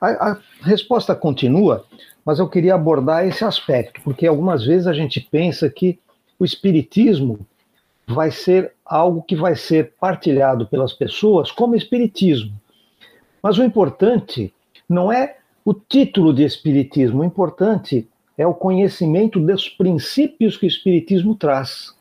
[0.00, 1.84] A, a, resposta continua,
[2.24, 5.98] mas eu queria abordar esse aspecto, porque algumas vezes a gente pensa que
[6.38, 7.46] o espiritismo
[8.06, 12.52] vai ser algo que vai ser partilhado pelas pessoas como espiritismo.
[13.42, 14.52] Mas o importante
[14.88, 20.68] não é o título de espiritismo, o importante é o conhecimento dos princípios que o
[20.68, 21.94] espiritismo traz.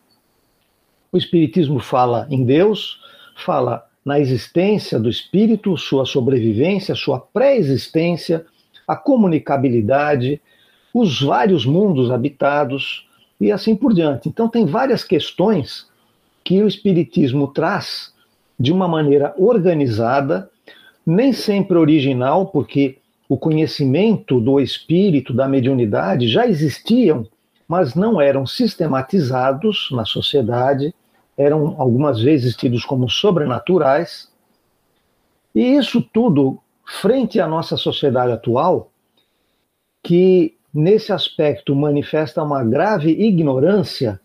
[1.12, 3.02] O Espiritismo fala em Deus,
[3.36, 8.46] fala na existência do espírito, sua sobrevivência, sua pré-existência,
[8.88, 10.42] a comunicabilidade,
[10.94, 13.08] os vários mundos habitados
[13.42, 14.30] e assim por diante.
[14.30, 15.86] Então, tem várias questões
[16.46, 18.14] que o Espiritismo traz
[18.58, 20.50] de uma maneira organizada,
[21.06, 27.28] nem sempre original, porque o conhecimento do espírito, da mediunidade já existiam,
[27.68, 30.94] mas não eram sistematizados na sociedade
[31.42, 34.30] eram algumas vezes tidos como sobrenaturais,
[35.54, 38.90] E isso tudo, frente à nossa sociedade atual,
[40.02, 44.20] que nesse aspecto manifesta uma grave ignorância,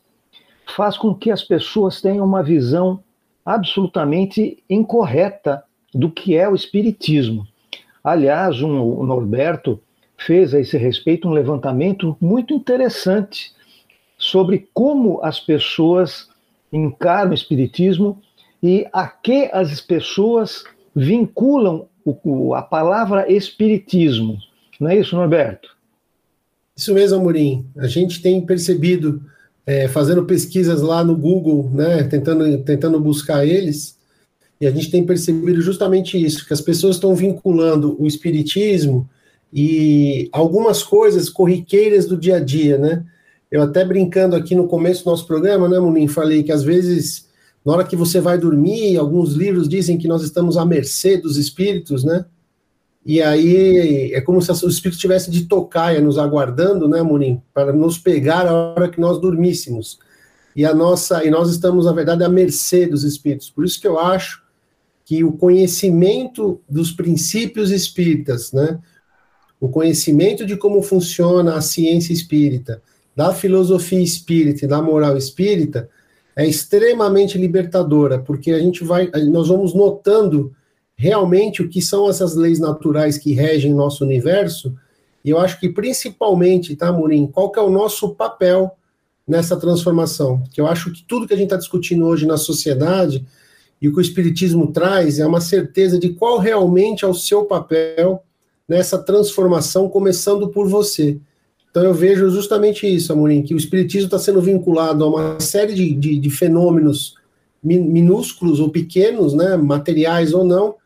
[0.77, 3.03] faz com que as pessoas tenham uma visão
[3.45, 7.47] absolutamente incorreta do que é o Espiritismo.
[8.03, 9.81] Aliás, um, o Norberto
[10.17, 13.53] fez a esse respeito um levantamento muito interessante
[14.19, 16.29] sobre como as pessoas
[16.77, 18.21] encaram o Espiritismo
[18.63, 24.39] e a que as pessoas vinculam o, a palavra Espiritismo.
[24.81, 25.75] Não é isso, Norberto?
[26.77, 27.67] Isso mesmo, Amorim.
[27.79, 29.23] A gente tem percebido,
[29.65, 33.97] é, fazendo pesquisas lá no Google, né, tentando, tentando buscar eles,
[34.61, 39.09] e a gente tem percebido justamente isso, que as pessoas estão vinculando o espiritismo
[39.53, 43.05] e algumas coisas corriqueiras do dia a dia, né?
[43.51, 47.29] Eu até brincando aqui no começo do nosso programa, né, Munim, falei que às vezes,
[47.65, 51.37] na hora que você vai dormir, alguns livros dizem que nós estamos à mercê dos
[51.37, 52.25] espíritos, né?
[53.05, 57.73] E aí é como se o espírito tivesse de tocaia nos aguardando, né, Munim, para
[57.73, 60.01] nos pegar a hora que nós dormíssemos.
[60.57, 63.49] E a nossa e nós estamos na verdade à mercê dos espíritos.
[63.49, 64.43] Por isso que eu acho
[65.05, 68.81] que o conhecimento dos princípios espíritas, né,
[69.61, 72.83] o conhecimento de como funciona a ciência espírita,
[73.17, 75.89] da filosofia espírita e da moral espírita
[76.37, 80.55] é extremamente libertadora, porque a gente vai, nós vamos notando
[80.95, 84.77] realmente o que são essas leis naturais que regem nosso universo,
[85.25, 88.71] e eu acho que principalmente, tá, Murim, qual que é o nosso papel
[89.27, 90.45] nessa transformação?
[90.53, 93.27] Que eu acho que tudo que a gente está discutindo hoje na sociedade
[93.83, 97.45] e o que o Espiritismo traz é uma certeza de qual realmente é o seu
[97.45, 98.23] papel
[98.69, 101.19] nessa transformação, começando por você.
[101.77, 105.75] Então eu vejo justamente isso, Amorim, que o Espiritismo está sendo vinculado a uma série
[105.75, 107.17] de, de, de fenômenos
[107.63, 110.77] minúsculos ou pequenos, né, materiais ou não,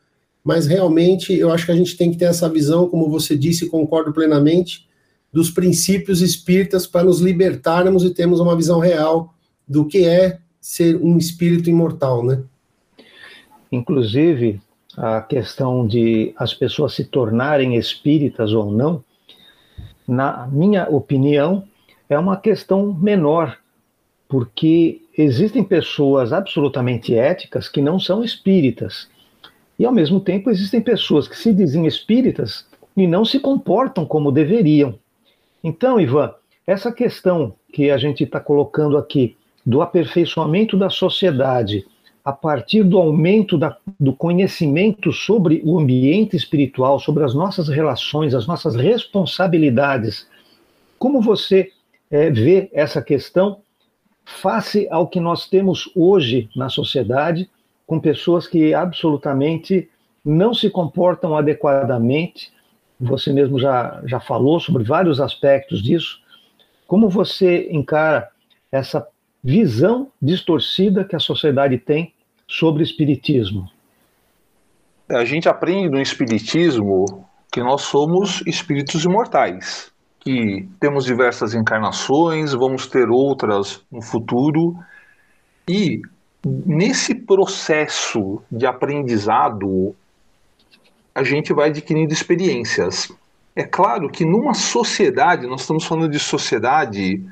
[0.42, 3.70] mas realmente eu acho que a gente tem que ter essa visão, como você disse,
[3.70, 4.88] concordo plenamente,
[5.32, 9.32] dos princípios espíritas para nos libertarmos e termos uma visão real
[9.68, 12.42] do que é ser um espírito imortal, né?
[13.70, 14.60] Inclusive,
[14.96, 19.04] a questão de as pessoas se tornarem espíritas ou não,
[20.10, 21.64] na minha opinião,
[22.08, 23.56] é uma questão menor,
[24.28, 29.08] porque existem pessoas absolutamente éticas que não são espíritas
[29.78, 34.30] e, ao mesmo tempo, existem pessoas que se dizem espíritas e não se comportam como
[34.30, 34.98] deveriam.
[35.64, 36.34] Então, Ivan,
[36.66, 41.86] essa questão que a gente está colocando aqui do aperfeiçoamento da sociedade
[42.24, 48.34] a partir do aumento da, do conhecimento sobre o ambiente espiritual, sobre as nossas relações,
[48.34, 50.28] as nossas responsabilidades,
[50.98, 51.70] como você
[52.10, 53.60] é, vê essa questão
[54.24, 57.48] face ao que nós temos hoje na sociedade
[57.86, 59.88] com pessoas que absolutamente
[60.24, 62.52] não se comportam adequadamente.
[63.00, 66.20] Você mesmo já, já falou sobre vários aspectos disso.
[66.86, 68.28] Como você encara
[68.70, 69.06] essa
[69.42, 72.12] visão distorcida que a sociedade tem
[72.46, 73.70] sobre o espiritismo?
[75.08, 79.90] A gente aprende no espiritismo que nós somos espíritos imortais,
[80.20, 84.76] que temos diversas encarnações, vamos ter outras no futuro
[85.68, 86.02] e
[86.44, 89.94] nesse processo de aprendizado,
[91.14, 93.12] a gente vai adquirindo experiências.
[93.54, 97.22] É claro que numa sociedade, nós estamos falando de sociedade,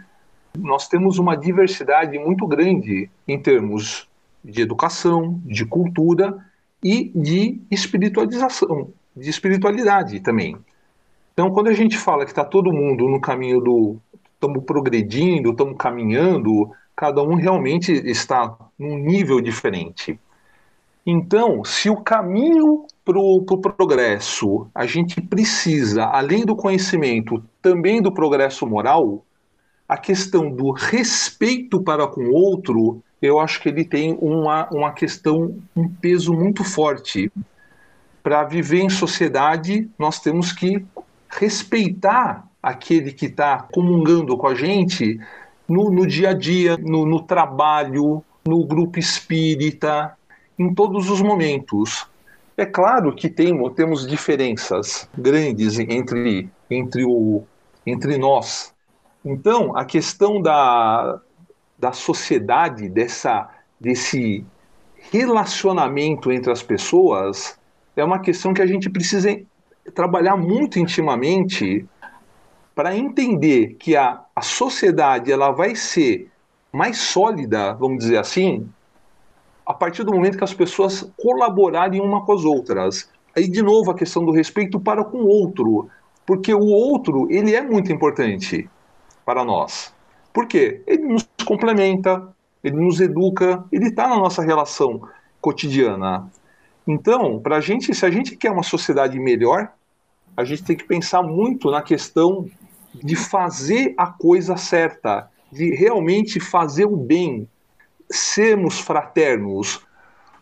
[0.60, 4.08] nós temos uma diversidade muito grande em termos
[4.44, 6.36] de educação, de cultura
[6.82, 10.56] e de espiritualização, de espiritualidade também.
[11.32, 13.96] Então, quando a gente fala que está todo mundo no caminho do
[14.34, 20.18] estamos progredindo, estamos caminhando, cada um realmente está num nível diferente.
[21.04, 28.00] Então, se o caminho para o pro progresso a gente precisa, além do conhecimento, também
[28.00, 29.24] do progresso moral,
[29.88, 34.92] a questão do respeito para com o outro, eu acho que ele tem uma, uma
[34.92, 37.32] questão, um peso muito forte.
[38.22, 40.84] Para viver em sociedade, nós temos que
[41.28, 45.18] respeitar aquele que está comungando com a gente
[45.66, 50.16] no, no dia a dia, no, no trabalho, no grupo espírita,
[50.58, 52.06] em todos os momentos.
[52.56, 57.44] É claro que tem, temos diferenças grandes entre, entre, o,
[57.86, 58.74] entre nós.
[59.24, 61.20] Então, a questão da,
[61.78, 63.48] da sociedade, dessa,
[63.80, 64.44] desse
[65.10, 67.58] relacionamento entre as pessoas,
[67.96, 69.36] é uma questão que a gente precisa
[69.94, 71.86] trabalhar muito intimamente
[72.74, 76.30] para entender que a, a sociedade ela vai ser
[76.72, 78.68] mais sólida, vamos dizer assim,
[79.66, 83.10] a partir do momento que as pessoas colaborarem uma com as outras.
[83.36, 85.88] Aí, de novo, a questão do respeito para com o outro,
[86.24, 88.68] porque o outro, ele é muito importante
[89.28, 89.92] para nós.
[90.32, 90.80] Por quê?
[90.86, 92.34] Ele nos complementa,
[92.64, 95.06] ele nos educa, ele está na nossa relação
[95.38, 96.30] cotidiana.
[96.86, 99.70] Então, para a gente, se a gente quer uma sociedade melhor,
[100.34, 102.48] a gente tem que pensar muito na questão
[102.94, 107.46] de fazer a coisa certa, de realmente fazer o bem,
[108.10, 109.86] sermos fraternos,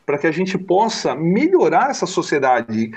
[0.06, 2.92] para que a gente possa melhorar essa sociedade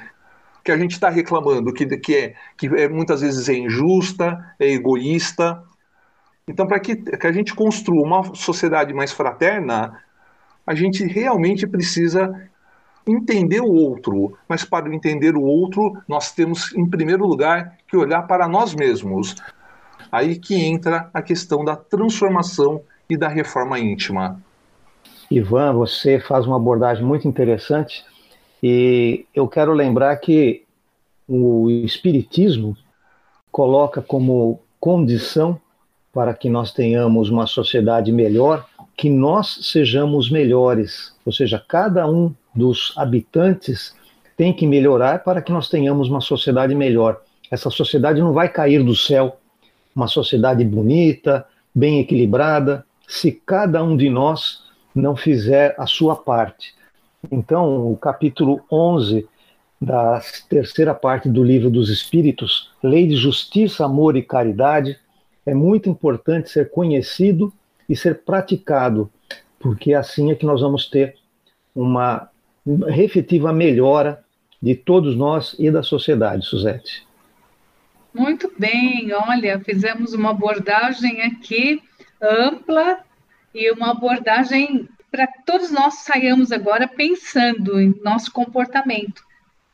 [0.64, 4.68] que a gente está reclamando, que, que, é, que é, muitas vezes é injusta, é
[4.68, 5.64] egoísta.
[6.50, 10.02] Então, para que, que a gente construa uma sociedade mais fraterna,
[10.66, 12.50] a gente realmente precisa
[13.08, 18.24] entender o outro, mas para entender o outro, nós temos, em primeiro lugar, que olhar
[18.24, 19.36] para nós mesmos.
[20.12, 24.42] Aí que entra a questão da transformação e da reforma íntima.
[25.30, 28.04] Ivan, você faz uma abordagem muito interessante
[28.62, 30.66] e eu quero lembrar que
[31.28, 32.76] o Espiritismo
[33.52, 35.62] coloca como condição
[36.14, 38.65] para que nós tenhamos uma sociedade melhor
[38.99, 43.95] que nós sejamos melhores, ou seja, cada um dos habitantes
[44.36, 47.22] tem que melhorar para que nós tenhamos uma sociedade melhor.
[47.49, 49.38] Essa sociedade não vai cair do céu,
[49.95, 54.64] uma sociedade bonita, bem equilibrada, se cada um de nós
[54.94, 56.73] não fizer a sua parte.
[57.31, 59.26] Então, o capítulo 11
[59.81, 64.99] da terceira parte do livro dos Espíritos, Lei de Justiça, Amor e Caridade,
[65.50, 67.52] é muito importante ser conhecido
[67.88, 69.12] e ser praticado,
[69.60, 71.16] porque assim é que nós vamos ter
[71.76, 72.30] uma
[72.96, 74.24] efetiva melhora
[74.62, 77.08] de todos nós e da sociedade, Suzete.
[78.14, 81.82] Muito bem, olha, fizemos uma abordagem aqui
[82.22, 83.00] ampla
[83.54, 89.24] e uma abordagem para todos nós saiamos agora pensando em nosso comportamento.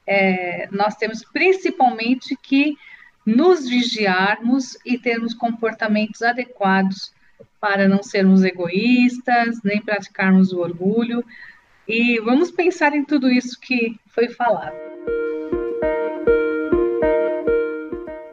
[0.07, 2.77] É, nós temos principalmente que
[3.25, 7.13] nos vigiarmos e termos comportamentos adequados
[7.59, 11.25] para não sermos egoístas, nem praticarmos o orgulho.
[11.87, 14.75] E vamos pensar em tudo isso que foi falado.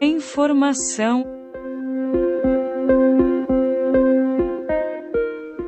[0.00, 1.42] Informação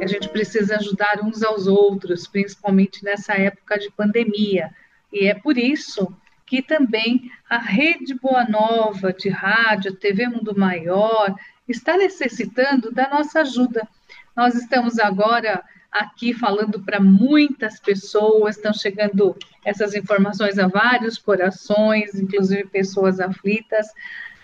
[0.04, 4.70] a gente precisa ajudar uns aos outros, principalmente nessa época de pandemia.
[5.10, 6.14] E é por isso
[6.46, 11.34] que também a Rede Boa Nova de rádio, TV Mundo Maior,
[11.68, 13.88] está necessitando da nossa ajuda.
[14.36, 22.14] Nós estamos agora aqui falando para muitas pessoas, estão chegando essas informações a vários corações,
[22.16, 23.86] inclusive pessoas aflitas,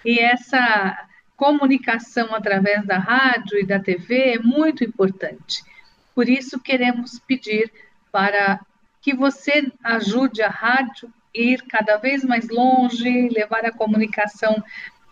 [0.04, 5.62] e essa comunicação através da rádio e da TV é muito importante.
[6.14, 7.70] Por isso, queremos pedir
[8.12, 8.60] para
[9.00, 14.62] que você ajude a rádio ir cada vez mais longe, levar a comunicação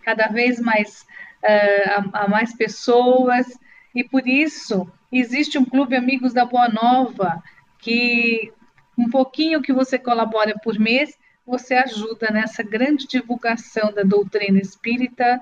[0.02, 1.06] cada vez mais
[1.42, 3.46] uh, a, a mais pessoas.
[3.94, 7.42] E por isso, existe um clube Amigos da Boa Nova,
[7.78, 8.52] que
[8.96, 11.16] um pouquinho que você colabora por mês,
[11.46, 15.40] você ajuda nessa grande divulgação da doutrina espírita,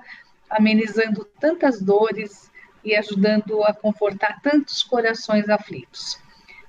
[0.49, 2.49] amenizando tantas dores
[2.83, 6.17] e ajudando a confortar tantos corações aflitos.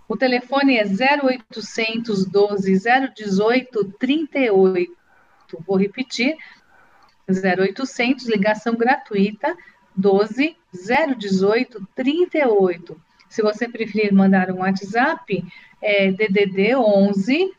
[0.09, 2.83] O telefone é 0800 12
[3.15, 4.97] 018 38.
[5.67, 6.35] Vou repetir:
[7.29, 9.55] 0800, ligação gratuita,
[9.95, 10.57] 12
[11.19, 12.99] 018 38.
[13.29, 15.45] Se você preferir mandar um WhatsApp,
[15.83, 17.53] é DDD 11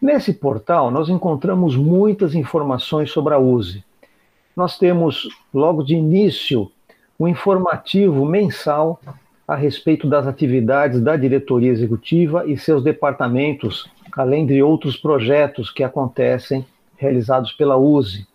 [0.00, 3.84] Nesse portal, nós encontramos muitas informações sobre a USE.
[4.56, 6.72] Nós temos, logo de início,
[7.18, 8.98] um informativo mensal
[9.46, 15.84] a respeito das atividades da diretoria executiva e seus departamentos, além de outros projetos que
[15.84, 16.64] acontecem
[16.96, 18.26] realizados pela USE.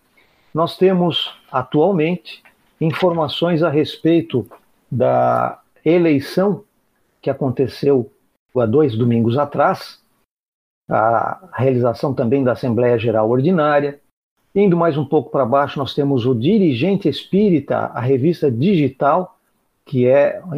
[0.54, 2.44] Nós temos atualmente
[2.80, 4.48] informações a respeito
[4.92, 6.64] da eleição
[7.22, 8.12] que aconteceu
[8.56, 10.00] há dois domingos atrás,
[10.90, 14.00] a realização também da Assembleia Geral Ordinária.
[14.54, 19.38] Indo mais um pouco para baixo, nós temos o Dirigente Espírita, a revista digital,
[19.86, 20.56] que é o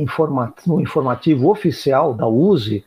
[0.80, 2.86] informativo oficial da USE.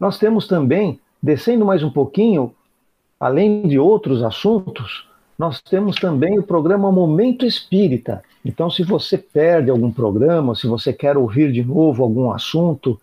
[0.00, 2.54] Nós temos também, descendo mais um pouquinho,
[3.20, 5.06] além de outros assuntos,
[5.38, 8.22] nós temos também o programa Momento Espírita.
[8.44, 13.00] Então, se você perde algum programa, se você quer ouvir de novo algum assunto,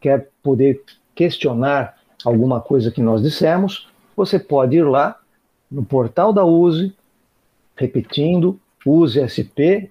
[0.00, 0.82] quer poder
[1.14, 5.18] questionar alguma coisa que nós dissemos, você pode ir lá
[5.70, 6.94] no portal da USE,
[7.76, 9.88] repetindo, usesp.org.br,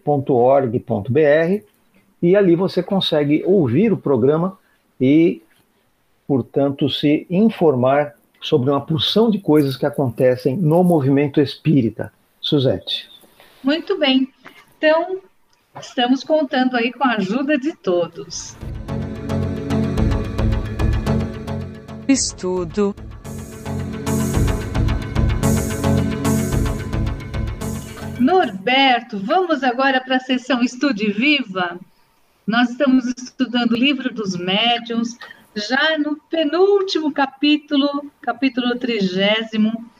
[2.21, 4.57] e ali você consegue ouvir o programa
[4.99, 5.41] e,
[6.27, 12.11] portanto, se informar sobre uma porção de coisas que acontecem no movimento espírita.
[12.41, 13.09] Suzete.
[13.63, 14.31] Muito bem.
[14.77, 15.19] Então,
[15.79, 18.55] estamos contando aí com a ajuda de todos.
[22.07, 22.95] Estudo.
[28.17, 31.77] Norberto, vamos agora para a sessão Estude Viva.
[32.47, 35.17] Nós estamos estudando o livro dos médiuns,
[35.53, 39.91] já no penúltimo capítulo, capítulo trigésimo,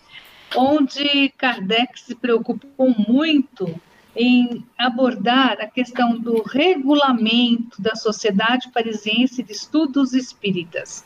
[0.56, 3.78] onde Kardec se preocupou muito
[4.16, 11.06] em abordar a questão do regulamento da Sociedade Parisiense de Estudos Espíritas.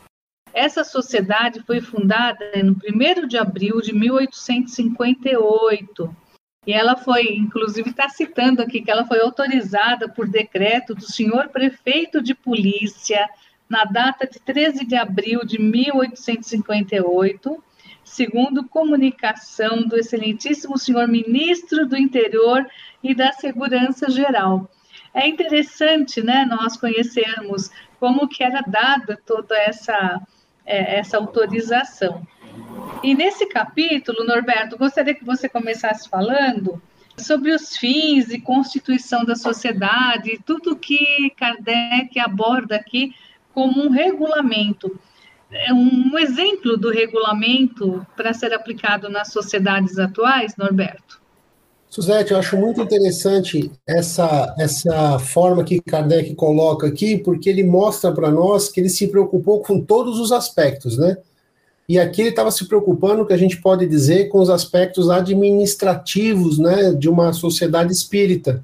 [0.54, 6.16] Essa sociedade foi fundada no 1 de abril de 1858.
[6.68, 11.50] E ela foi, inclusive, está citando aqui que ela foi autorizada por decreto do senhor
[11.50, 13.28] prefeito de polícia
[13.68, 17.64] na data de 13 de abril de 1858,
[18.04, 22.64] segundo comunicação do excelentíssimo senhor ministro do Interior
[23.02, 24.70] e da Segurança Geral.
[25.14, 27.70] É interessante, né, nós conhecermos
[28.00, 30.22] como que era dada toda essa
[30.66, 32.26] é, essa autorização.
[33.04, 36.82] E nesse capítulo, Norberto, gostaria que você começasse falando
[37.18, 43.16] sobre os fins e constituição da sociedade, tudo que Kardec aborda aqui
[43.54, 45.00] como um regulamento.
[45.52, 51.21] É um exemplo do regulamento para ser aplicado nas sociedades atuais, Norberto?
[51.92, 58.14] Suzete, eu acho muito interessante essa, essa forma que Kardec coloca aqui, porque ele mostra
[58.14, 61.18] para nós que ele se preocupou com todos os aspectos, né?
[61.90, 66.58] E aqui ele estava se preocupando, que a gente pode dizer, com os aspectos administrativos,
[66.58, 68.64] né, de uma sociedade espírita.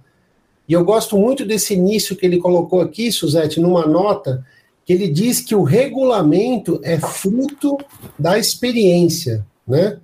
[0.65, 4.45] E eu gosto muito desse início que ele colocou aqui, Suzete, numa nota,
[4.85, 7.77] que ele diz que o regulamento é fruto
[8.17, 9.99] da experiência, né?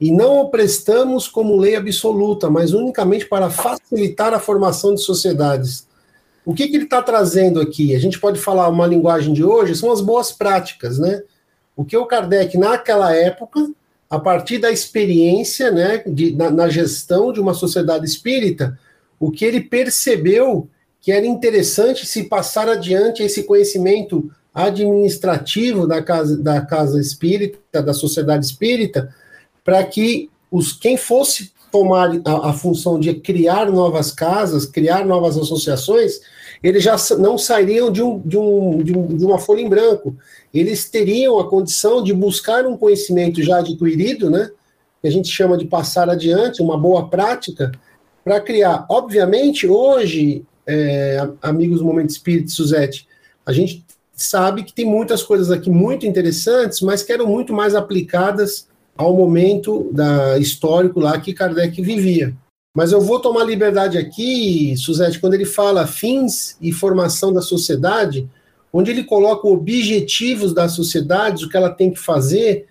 [0.00, 5.86] E não o prestamos como lei absoluta, mas unicamente para facilitar a formação de sociedades.
[6.44, 7.94] O que, que ele está trazendo aqui?
[7.94, 11.22] A gente pode falar uma linguagem de hoje, são as boas práticas, né?
[11.76, 13.70] O que o Kardec, naquela época,
[14.08, 18.78] a partir da experiência né, de, na, na gestão de uma sociedade espírita,
[19.18, 20.68] o que ele percebeu
[21.00, 27.94] que era interessante se passar adiante esse conhecimento administrativo da casa, da casa espírita, da
[27.94, 29.14] sociedade espírita,
[29.70, 35.38] para que os quem fosse tomar a, a, função de criar novas casas, criar novas
[35.38, 36.18] associações,
[36.60, 40.16] eles já não sairiam de, um, de, um, de, um, de uma folha em branco.
[40.52, 44.50] Eles teriam a condição de buscar um conhecimento já adquirido, né?
[45.00, 47.70] Que a gente chama de passar adiante, uma boa prática,
[48.24, 48.86] para criar.
[48.90, 53.06] Obviamente, hoje, é, amigos do Momento Espírito, Suzete,
[53.46, 53.84] a gente
[54.16, 58.68] sabe que tem muitas coisas aqui muito interessantes, mas que eram muito mais aplicadas
[59.00, 62.34] ao momento da, histórico lá que Kardec vivia.
[62.76, 68.28] Mas eu vou tomar liberdade aqui, Suzete, quando ele fala fins e formação da sociedade,
[68.72, 72.66] onde ele coloca objetivos da sociedade, o que ela tem que fazer,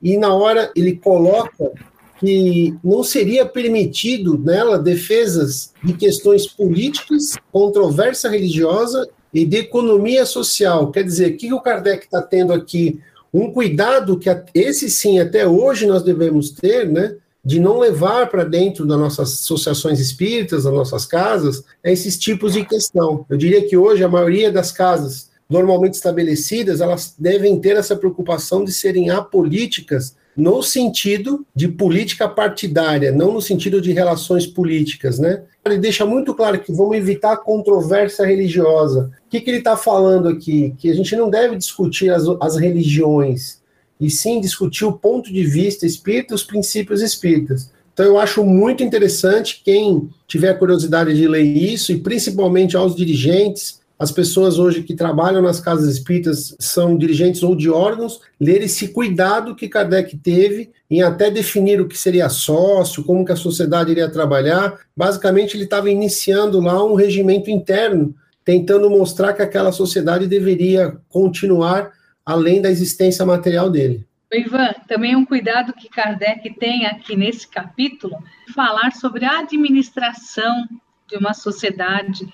[0.00, 1.72] e na hora ele coloca
[2.18, 10.92] que não seria permitido nela defesas de questões políticas, controvérsia religiosa e de economia social.
[10.92, 13.00] Quer dizer, o que o Kardec está tendo aqui
[13.32, 17.16] um cuidado que esse sim até hoje nós devemos ter, né?
[17.44, 22.64] De não levar para dentro das nossas associações espíritas, das nossas casas, esses tipos de
[22.64, 23.26] questão.
[23.28, 28.64] Eu diria que hoje a maioria das casas normalmente estabelecidas, elas devem ter essa preocupação
[28.64, 35.42] de serem apolíticas no sentido de política partidária, não no sentido de relações políticas, né?
[35.64, 39.10] Ele deixa muito claro que vamos evitar controvérsia religiosa.
[39.26, 40.74] O que, que ele está falando aqui?
[40.78, 43.60] Que a gente não deve discutir as, as religiões,
[44.00, 47.70] e sim discutir o ponto de vista espírita, os princípios espíritas.
[47.92, 53.81] Então eu acho muito interessante quem tiver curiosidade de ler isso, e principalmente aos dirigentes,
[54.02, 58.88] as pessoas hoje que trabalham nas casas espíritas são dirigentes ou de órgãos, ler esse
[58.88, 63.92] cuidado que Kardec teve em até definir o que seria sócio, como que a sociedade
[63.92, 64.76] iria trabalhar.
[64.96, 68.12] Basicamente, ele estava iniciando lá um regimento interno,
[68.44, 71.92] tentando mostrar que aquela sociedade deveria continuar
[72.26, 74.04] além da existência material dele.
[74.32, 78.16] Ivan, também um cuidado que Kardec tem aqui nesse capítulo,
[78.52, 80.66] falar sobre a administração
[81.08, 82.26] de uma sociedade,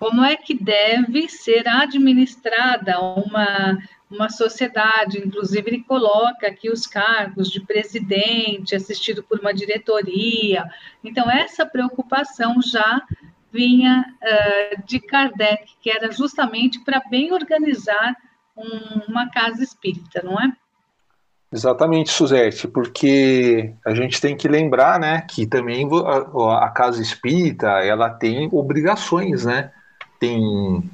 [0.00, 3.78] como é que deve ser administrada uma,
[4.10, 5.18] uma sociedade.
[5.18, 10.64] Inclusive, ele coloca aqui os cargos de presidente, assistido por uma diretoria.
[11.04, 13.02] Então, essa preocupação já
[13.52, 18.16] vinha uh, de Kardec, que era justamente para bem organizar
[18.56, 20.50] um, uma casa espírita, não é?
[21.52, 27.66] Exatamente, Suzete, porque a gente tem que lembrar, né, que também a, a casa espírita,
[27.82, 29.72] ela tem obrigações, né?
[30.20, 30.88] Tem,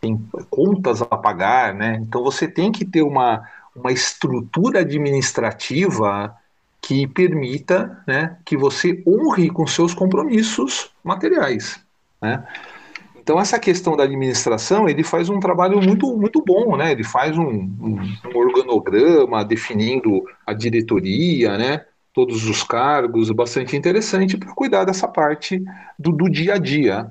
[0.00, 0.16] tem
[0.48, 1.98] contas a pagar, né?
[2.00, 3.42] Então você tem que ter uma,
[3.74, 6.34] uma estrutura administrativa
[6.80, 11.80] que permita né, que você honre com seus compromissos materiais.
[12.22, 12.46] Né?
[13.16, 16.92] Então essa questão da administração ele faz um trabalho muito muito bom, né?
[16.92, 21.84] Ele faz um, um, um organograma definindo a diretoria, né?
[22.14, 25.62] Todos os cargos, bastante interessante para cuidar dessa parte
[25.98, 27.10] do, do dia a dia.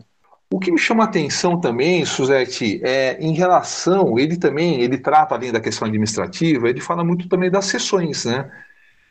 [0.50, 5.36] O que me chama a atenção também, Suzete, é em relação, ele também, ele trata
[5.36, 8.50] além da questão administrativa, ele fala muito também das sessões, né?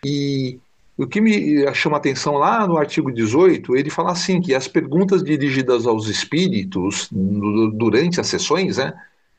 [0.03, 0.59] E
[0.97, 4.67] o que me chama a atenção lá no artigo 18, ele fala assim, que as
[4.67, 8.95] perguntas dirigidas aos espíritos durante as sessões, né,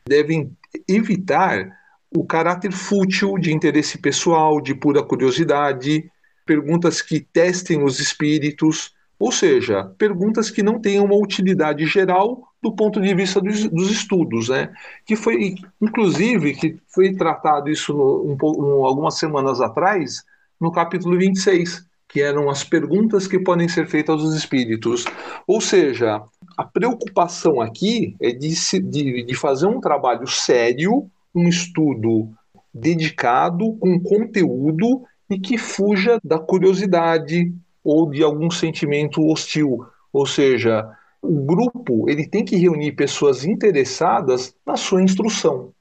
[0.08, 0.52] devem
[0.88, 1.76] evitar
[2.16, 6.10] o caráter fútil de interesse pessoal, de pura curiosidade,
[6.46, 12.76] perguntas que testem os espíritos, ou seja, perguntas que não tenham uma utilidade geral do
[12.76, 14.74] ponto de vista dos, dos estudos, né?
[15.06, 20.24] Que foi, inclusive, que foi tratado isso no, um, um, algumas semanas atrás,
[20.60, 25.06] no capítulo 26, que eram as perguntas que podem ser feitas aos espíritos.
[25.46, 26.24] Ou seja,
[26.56, 28.50] a preocupação aqui é de,
[28.82, 32.30] de, de fazer um trabalho sério, um estudo
[32.74, 37.54] dedicado, com conteúdo e que fuja da curiosidade,
[37.88, 39.86] ou de algum sentimento hostil.
[40.12, 40.86] Ou seja,
[41.22, 45.72] o grupo ele tem que reunir pessoas interessadas na sua instrução.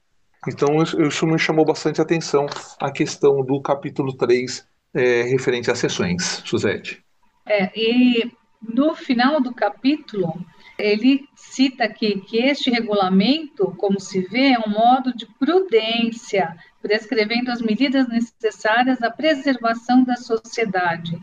[0.47, 2.45] Então, isso me chamou bastante atenção
[2.79, 7.03] a questão do capítulo 3, é, referente às sessões, Suzete.
[7.45, 8.31] É, e
[8.61, 10.33] no final do capítulo,
[10.79, 17.51] ele cita aqui que este regulamento, como se vê, é um modo de prudência, prescrevendo
[17.51, 21.19] as medidas necessárias à preservação da sociedade,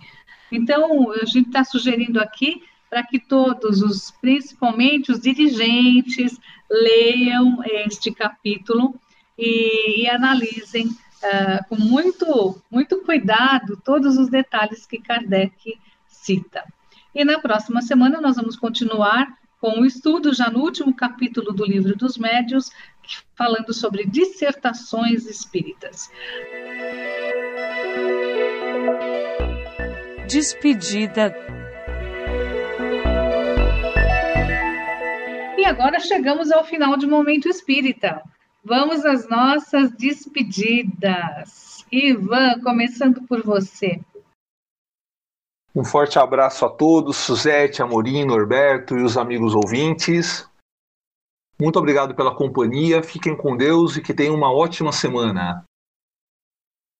[0.56, 6.38] então, a gente está sugerindo aqui para que todos, os, principalmente os dirigentes,
[6.70, 8.94] leiam este capítulo
[9.36, 16.64] e, e analisem uh, com muito, muito cuidado todos os detalhes que Kardec cita.
[17.14, 21.64] E na próxima semana nós vamos continuar com o estudo, já no último capítulo do
[21.64, 22.70] Livro dos Médios,
[23.34, 26.10] falando sobre dissertações espíritas.
[30.26, 31.34] Despedida.
[35.56, 38.22] E agora chegamos ao final de Momento Espírita.
[38.64, 41.84] Vamos às nossas despedidas.
[41.92, 44.00] Ivan, começando por você.
[45.74, 50.48] Um forte abraço a todos, Suzete, Amorim, Norberto e os amigos ouvintes.
[51.60, 55.64] Muito obrigado pela companhia, fiquem com Deus e que tenham uma ótima semana.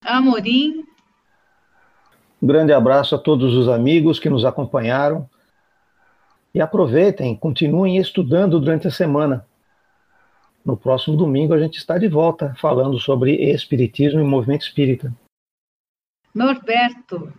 [0.02, 0.84] Amorim.
[2.44, 5.26] Um grande abraço a todos os amigos que nos acompanharam.
[6.54, 9.46] E aproveitem, continuem estudando durante a semana.
[10.62, 15.10] No próximo domingo a gente está de volta falando sobre Espiritismo e movimento espírita.
[16.34, 17.32] Norberto.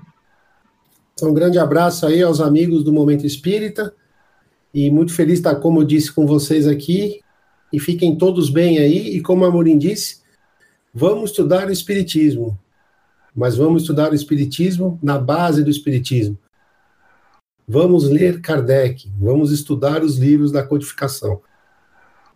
[1.22, 3.94] Um grande abraço aí aos amigos do Momento Espírita.
[4.74, 7.22] E muito feliz de estar, como eu disse, com vocês aqui.
[7.72, 9.16] E fiquem todos bem aí.
[9.16, 10.24] E como a Amorim disse,
[10.92, 12.58] vamos estudar o Espiritismo
[13.36, 16.38] mas vamos estudar o Espiritismo na base do Espiritismo.
[17.68, 21.42] Vamos ler Kardec, vamos estudar os livros da codificação.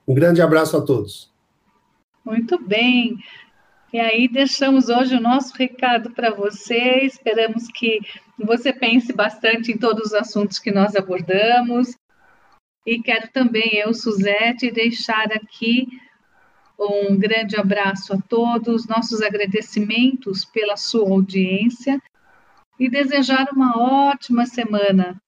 [0.07, 1.31] Um grande abraço a todos.
[2.25, 3.17] Muito bem.
[3.93, 7.01] E aí deixamos hoje o nosso recado para você.
[7.03, 7.99] Esperamos que
[8.37, 11.95] você pense bastante em todos os assuntos que nós abordamos.
[12.85, 15.87] E quero também eu, Suzete, deixar aqui
[16.79, 22.01] um grande abraço a todos, nossos agradecimentos pela sua audiência
[22.79, 25.21] e desejar uma ótima semana.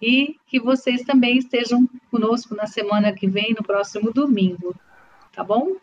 [0.00, 4.74] E que vocês também estejam conosco na semana que vem, no próximo domingo.
[5.32, 5.76] Tá bom?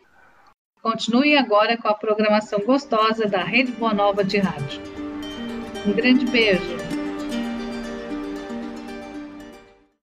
[0.82, 4.82] Continue agora com a programação gostosa da Rede Boa Nova de Rádio.
[5.86, 6.91] Um grande beijo.